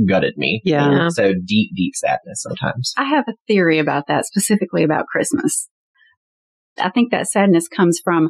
gutted 0.09 0.35
me. 0.37 0.61
Yeah. 0.65 0.91
Yeah. 0.91 1.09
So 1.11 1.35
deep, 1.45 1.71
deep 1.77 1.95
sadness 1.95 2.43
sometimes. 2.43 2.93
I 2.97 3.05
have 3.05 3.25
a 3.29 3.35
theory 3.47 3.79
about 3.79 4.09
that, 4.09 4.25
specifically 4.25 4.83
about 4.83 5.07
Christmas. 5.07 5.69
I 6.79 6.91
think 6.91 7.11
that 7.13 7.29
sadness 7.29 7.69
comes 7.69 8.01
from 8.03 8.29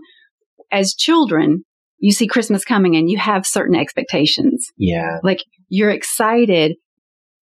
as 0.70 0.94
children, 0.94 1.64
you 1.98 2.12
see 2.12 2.26
Christmas 2.26 2.64
coming 2.64 2.96
and 2.96 3.08
you 3.08 3.18
have 3.18 3.46
certain 3.46 3.76
expectations. 3.76 4.66
Yeah. 4.76 5.18
Like 5.22 5.44
you're 5.68 5.90
excited. 5.90 6.76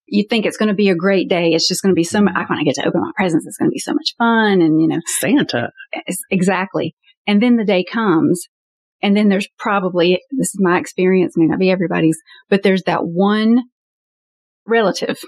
You 0.09 0.25
think 0.29 0.47
it's 0.47 0.57
going 0.57 0.69
to 0.69 0.75
be 0.75 0.89
a 0.89 0.95
great 0.95 1.29
day. 1.29 1.51
It's 1.51 1.67
just 1.69 1.83
going 1.83 1.91
to 1.93 1.97
be 1.97 2.05
so 2.05 2.21
much. 2.23 2.35
I 2.37 2.41
want 2.49 2.61
to 2.61 2.65
get 2.65 2.77
to 2.77 2.87
open 2.87 3.01
my 3.01 3.11
presents. 3.17 3.47
It's 3.47 3.57
going 3.57 3.71
to 3.71 3.75
be 3.75 3.81
so 3.81 3.93
much 3.93 4.15
fun. 4.19 4.61
And, 4.63 4.81
you 4.81 4.87
know, 4.89 5.01
Santa. 5.19 5.71
exactly. 6.31 6.95
And 7.27 7.43
then 7.43 7.57
the 7.57 7.65
day 7.65 7.85
comes 7.85 8.47
and 9.03 9.17
then 9.17 9.29
there's 9.29 9.49
probably, 9.59 10.21
this 10.31 10.49
is 10.49 10.59
my 10.61 10.79
experience, 10.79 11.35
may 11.37 11.47
not 11.47 11.59
be 11.59 11.71
everybody's, 11.71 12.19
but 12.49 12.63
there's 12.63 12.85
that 12.85 13.01
one 13.05 13.63
relative 14.67 15.19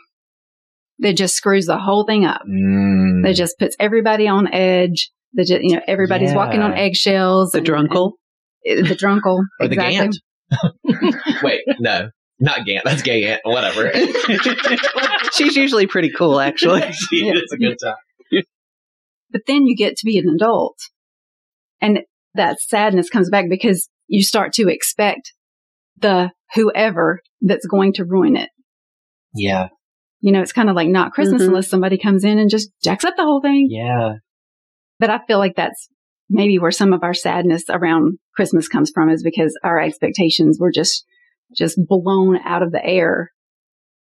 that 1.00 1.16
just 1.16 1.34
screws 1.34 1.66
the 1.66 1.78
whole 1.78 2.04
thing 2.04 2.24
up. 2.24 2.42
Mm. 2.48 3.24
that 3.24 3.34
just 3.34 3.58
puts 3.58 3.76
everybody 3.78 4.26
on 4.28 4.52
edge. 4.52 5.10
That 5.34 5.46
just, 5.46 5.62
you 5.62 5.74
know, 5.76 5.82
everybody's 5.86 6.30
Yeah. 6.30 6.36
walking 6.36 6.60
on 6.62 6.72
eggshells. 6.74 7.50
The 7.52 7.58
and- 7.58 7.66
drunkle. 7.66 8.12
and- 8.64 8.86
the 8.86 8.94
drunkle. 8.96 9.40
Or 9.60 9.68
the. 9.68 9.76
Gant. 9.76 10.16
Wait, 11.42 11.60
no, 11.78 12.08
not 12.40 12.64
Gant. 12.64 12.84
That's 12.84 13.02
gay 13.02 13.24
Ant. 13.24 13.40
Whatever. 13.44 13.90
She's 15.32 15.56
usually 15.56 15.86
pretty 15.86 16.10
cool, 16.10 16.40
actually. 16.40 16.82
it's 17.12 17.52
a 17.52 17.56
good 17.56 17.76
time. 17.82 18.42
But 19.30 19.42
then 19.46 19.66
you 19.66 19.76
get 19.76 19.96
to 19.98 20.06
be 20.06 20.16
an 20.18 20.28
adult 20.28 20.78
and 21.82 22.00
that 22.34 22.60
sadness 22.60 23.10
comes 23.10 23.28
back 23.28 23.46
because 23.50 23.88
you 24.06 24.22
start 24.22 24.54
to 24.54 24.68
expect 24.68 25.32
the 25.98 26.30
whoever 26.54 27.20
that's 27.42 27.66
going 27.66 27.92
to 27.94 28.04
ruin 28.06 28.36
it. 28.36 28.48
Yeah. 29.34 29.68
You 30.20 30.32
know, 30.32 30.40
it's 30.40 30.52
kind 30.52 30.70
of 30.70 30.76
like 30.76 30.88
not 30.88 31.12
Christmas 31.12 31.42
Mhm. 31.42 31.48
unless 31.48 31.68
somebody 31.68 31.98
comes 31.98 32.24
in 32.24 32.38
and 32.38 32.48
just 32.48 32.70
jacks 32.82 33.04
up 33.04 33.16
the 33.16 33.22
whole 33.24 33.42
thing. 33.42 33.68
Yeah. 33.70 34.14
But 34.98 35.10
I 35.10 35.20
feel 35.26 35.38
like 35.38 35.56
that's 35.56 35.88
maybe 36.30 36.58
where 36.58 36.70
some 36.70 36.92
of 36.94 37.02
our 37.02 37.14
sadness 37.14 37.64
around 37.68 38.18
Christmas 38.34 38.66
comes 38.66 38.90
from 38.90 39.10
is 39.10 39.22
because 39.22 39.58
our 39.62 39.78
expectations 39.78 40.58
were 40.58 40.72
just, 40.72 41.04
just 41.56 41.78
blown 41.88 42.38
out 42.44 42.62
of 42.62 42.72
the 42.72 42.84
air. 42.84 43.30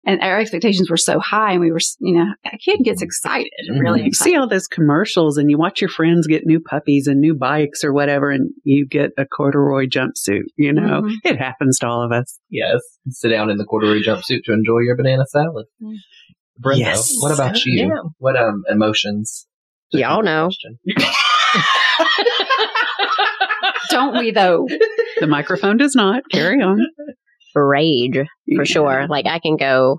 And 0.07 0.23
our 0.23 0.39
expectations 0.41 0.89
were 0.91 0.97
so 0.97 1.19
high 1.21 1.53
and 1.53 1.61
we 1.61 1.71
were, 1.71 1.79
you 1.99 2.15
know, 2.17 2.25
a 2.47 2.57
kid 2.57 2.81
gets 2.83 3.03
excited, 3.03 3.51
really 3.69 4.01
Mhm. 4.01 4.05
You 4.07 4.13
see 4.15 4.35
all 4.35 4.49
those 4.49 4.67
commercials 4.67 5.37
and 5.37 5.51
you 5.51 5.59
watch 5.59 5.83
your 5.83 5.91
friends 5.91 6.27
get 6.27 6.47
new 6.47 6.59
puppies 6.59 7.07
and 7.07 7.21
new 7.21 7.35
bikes 7.35 7.85
or 7.85 7.93
whatever, 7.93 8.31
and 8.31 8.51
you 8.65 8.87
get 8.87 9.11
a 9.19 9.27
corduroy 9.27 9.87
jumpsuit. 9.89 10.45
You 10.57 10.73
know, 10.73 11.03
Mhm. 11.03 11.17
it 11.25 11.37
happens 11.37 11.79
to 11.81 11.87
all 11.87 12.03
of 12.03 12.13
us. 12.13 12.39
Yes. 12.49 12.81
Sit 13.11 13.29
down 13.29 13.51
in 13.51 13.59
the 13.59 13.67
corduroy 13.67 14.01
jumpsuit 14.01 14.45
to 14.45 14.55
enjoy 14.55 14.79
your 14.87 14.97
banana 14.97 15.27
salad. 15.27 15.67
Mm. 15.83 15.97
Brenda, 16.59 16.81
Yes. 16.85 17.13
what 17.21 17.35
about 17.35 17.63
you? 17.67 17.89
Yeah. 17.89 18.01
What 18.19 18.37
um 18.37 18.63
emotions? 18.71 19.47
Y'all 19.93 20.23
know. 20.23 20.49
Don't 23.91 24.17
we 24.19 24.31
though? 24.31 24.67
The 25.19 25.27
microphone 25.27 25.77
does 25.77 25.95
not. 25.95 26.23
Carry 26.31 26.63
on. 26.63 26.79
Rage 27.55 28.19
for 28.57 28.65
sure. 28.65 29.07
Like 29.09 29.27
I 29.27 29.39
can 29.39 29.57
go 29.57 29.99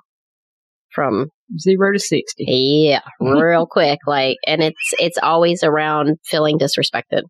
from 0.93 1.27
Zero 1.59 1.91
to 1.93 1.99
60. 1.99 2.45
yeah, 2.47 3.01
real 3.19 3.65
quick. 3.69 3.99
Like, 4.07 4.37
and 4.47 4.61
it's 4.63 4.93
it's 4.99 5.17
always 5.21 5.63
around 5.63 6.17
feeling 6.25 6.57
disrespected. 6.57 7.23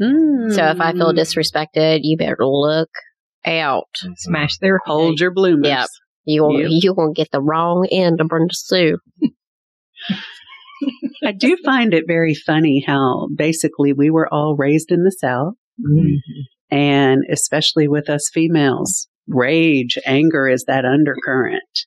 So 0.00 0.64
if 0.64 0.80
I 0.80 0.92
feel 0.92 1.12
Mm. 1.12 1.18
disrespected, 1.18 2.00
you 2.02 2.16
better 2.16 2.36
look 2.40 2.90
out. 3.46 3.88
Smash 4.16 4.58
their 4.58 4.80
hold 4.84 5.20
your 5.20 5.32
bloomers. 5.32 5.66
Yep. 5.68 5.86
You 6.24 6.42
will 6.42 6.60
Yep. 6.60 6.68
you 6.72 6.94
will 6.94 7.12
get 7.12 7.28
the 7.32 7.40
wrong 7.42 7.86
end 7.90 8.20
of 8.20 8.28
Brenda 8.28 8.52
Sue. 8.54 8.98
I 11.24 11.32
do 11.32 11.56
find 11.64 11.94
it 11.94 12.04
very 12.06 12.34
funny 12.34 12.82
how 12.86 13.28
basically 13.34 13.92
we 13.92 14.10
were 14.10 14.28
all 14.32 14.56
raised 14.56 14.90
in 14.90 15.04
the 15.04 15.10
South, 15.12 15.54
Mm-hmm. 15.80 16.74
and 16.76 17.22
especially 17.30 17.88
with 17.88 18.08
us 18.10 18.30
females, 18.32 19.08
rage, 19.28 19.98
anger 20.06 20.48
is 20.48 20.64
that 20.64 20.84
undercurrent. 20.84 21.86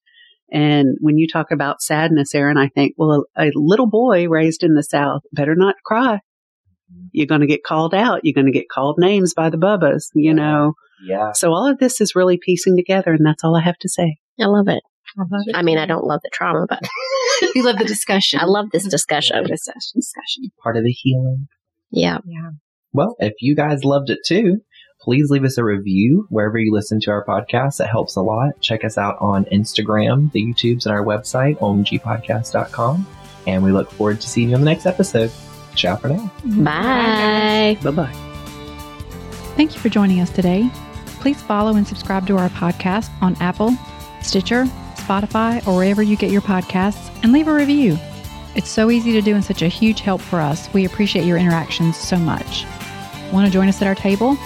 And 0.52 0.98
when 1.02 1.18
you 1.18 1.28
talk 1.28 1.52
about 1.52 1.82
sadness, 1.82 2.34
Aaron, 2.34 2.58
I 2.58 2.70
think, 2.70 2.94
well, 2.98 3.26
a, 3.36 3.48
a 3.48 3.52
little 3.54 3.88
boy 3.88 4.28
raised 4.28 4.64
in 4.64 4.76
the 4.76 4.84
South 4.84 5.22
better 5.34 5.56
not 5.56 5.76
cry. 5.86 6.20
You're 7.12 7.28
going 7.28 7.42
to 7.42 7.48
get 7.48 7.64
called 7.64 7.94
out. 7.94 8.22
You're 8.24 8.34
going 8.34 8.52
to 8.52 8.58
get 8.58 8.70
called 8.72 8.96
names 8.98 9.34
by 9.34 9.50
the 9.50 9.58
bubbas, 9.58 10.06
you 10.16 10.34
know. 10.34 10.74
Yeah. 11.06 11.34
So 11.34 11.52
all 11.52 11.70
of 11.70 11.80
this 11.80 12.00
is 12.00 12.16
really 12.16 12.40
piecing 12.42 12.78
together, 12.78 13.12
and 13.12 13.26
that's 13.26 13.44
all 13.44 13.58
I 13.58 13.62
have 13.62 13.78
to 13.80 13.90
say. 13.90 14.18
I 14.40 14.46
love 14.46 14.70
it. 14.70 14.82
I 15.18 15.22
love 15.22 15.44
it. 15.48 15.56
I 15.56 15.64
mean, 15.64 15.78
I 15.78 15.86
don't 15.86 16.06
love 16.06 16.22
the 16.24 16.30
trauma, 16.32 16.66
but 16.68 16.82
you 17.56 17.64
love 17.64 17.78
the 17.78 17.86
discussion. 17.86 18.40
I 18.40 18.46
love 18.46 18.68
this 18.72 18.88
discussion. 18.88 19.38
Discussion. 19.44 19.82
discussion. 19.96 20.52
Part 20.64 20.78
of 20.78 20.84
the 20.84 20.92
healing. 20.92 21.48
Yeah. 21.92 22.20
Yeah. 22.26 22.52
Well, 22.94 23.16
if 23.20 23.34
you 23.42 23.56
guys 23.56 23.84
loved 23.84 24.10
it 24.10 24.20
too, 24.26 24.62
please 25.00 25.30
leave 25.30 25.44
us 25.44 25.58
a 25.58 25.64
review 25.64 26.28
wherever 26.30 26.58
you 26.58 26.74
listen 26.74 27.00
to 27.02 27.12
our 27.12 27.26
podcast. 27.26 27.80
It 27.80 27.88
helps 27.88 28.16
a 28.16 28.22
lot. 28.22 28.60
Check 28.62 28.84
us 28.84 28.98
out 28.98 29.18
on 29.20 29.46
Instagram, 29.46 30.32
the 30.32 30.44
YouTubes, 30.44 30.86
and 30.86 30.94
our 30.94 31.04
website, 31.04 31.58
omgpodcast.com. 31.60 33.08
And 33.46 33.64
we 33.64 33.72
look 33.72 33.90
forward 33.92 34.22
to 34.22 34.28
seeing 34.28 34.50
you 34.50 34.56
on 34.56 34.62
the 34.62 34.66
next 34.66 34.86
episode. 34.86 35.32
Ciao 35.76 35.96
for 35.96 36.10
now. 36.10 36.32
Bye. 36.44 37.78
Bye 37.82 37.92
bye. 37.92 38.14
Thank 39.56 39.74
you 39.74 39.80
for 39.80 39.90
joining 39.90 40.20
us 40.20 40.30
today. 40.30 40.70
Please 41.22 41.42
follow 41.42 41.76
and 41.76 41.88
subscribe 41.88 42.28
to 42.28 42.38
our 42.38 42.50
podcast 42.50 43.10
on 43.22 43.36
Apple, 43.40 43.76
Stitcher, 44.22 44.66
Spotify, 44.96 45.66
or 45.68 45.78
wherever 45.78 46.04
you 46.04 46.16
get 46.16 46.32
your 46.32 46.42
podcasts, 46.42 47.12
and 47.24 47.32
leave 47.32 47.48
a 47.48 47.54
review. 47.54 47.98
It's 48.56 48.70
so 48.70 48.90
easy 48.90 49.12
to 49.14 49.22
do 49.22 49.36
and 49.36 49.44
such 49.44 49.62
a 49.62 49.68
huge 49.68 50.02
help 50.02 50.20
for 50.20 50.40
us. 50.40 50.72
We 50.74 50.86
appreciate 50.86 51.26
your 51.26 51.38
interactions 51.38 51.96
so 51.96 52.18
much. 52.18 52.66
Want 53.32 53.46
to 53.46 53.52
join 53.52 53.68
us 53.68 53.82
at 53.82 53.88
our 53.88 53.96
table? 53.96 54.38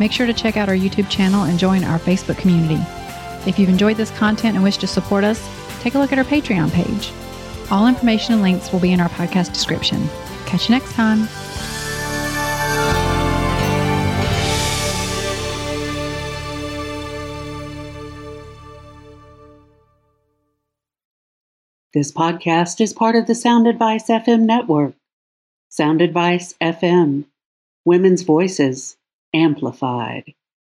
Make 0.00 0.12
sure 0.12 0.26
to 0.26 0.32
check 0.32 0.56
out 0.56 0.68
our 0.68 0.74
YouTube 0.74 1.08
channel 1.08 1.44
and 1.44 1.58
join 1.58 1.84
our 1.84 1.98
Facebook 1.98 2.38
community. 2.38 2.82
If 3.48 3.58
you've 3.58 3.68
enjoyed 3.68 3.96
this 3.96 4.10
content 4.12 4.54
and 4.54 4.64
wish 4.64 4.78
to 4.78 4.86
support 4.86 5.22
us, 5.22 5.46
take 5.80 5.94
a 5.94 5.98
look 5.98 6.12
at 6.12 6.18
our 6.18 6.24
Patreon 6.24 6.72
page. 6.72 7.12
All 7.70 7.86
information 7.86 8.34
and 8.34 8.42
links 8.42 8.72
will 8.72 8.80
be 8.80 8.92
in 8.92 9.00
our 9.00 9.08
podcast 9.10 9.52
description. 9.52 10.08
Catch 10.46 10.68
you 10.68 10.74
next 10.74 10.92
time. 10.92 11.28
This 21.94 22.10
podcast 22.10 22.80
is 22.80 22.92
part 22.92 23.14
of 23.14 23.28
the 23.28 23.36
Sound 23.36 23.68
Advice 23.68 24.08
FM 24.08 24.40
network. 24.40 24.94
Sound 25.68 26.02
Advice 26.02 26.54
FM, 26.60 27.26
women's 27.84 28.22
voices 28.22 28.96
amplified. 29.34 30.34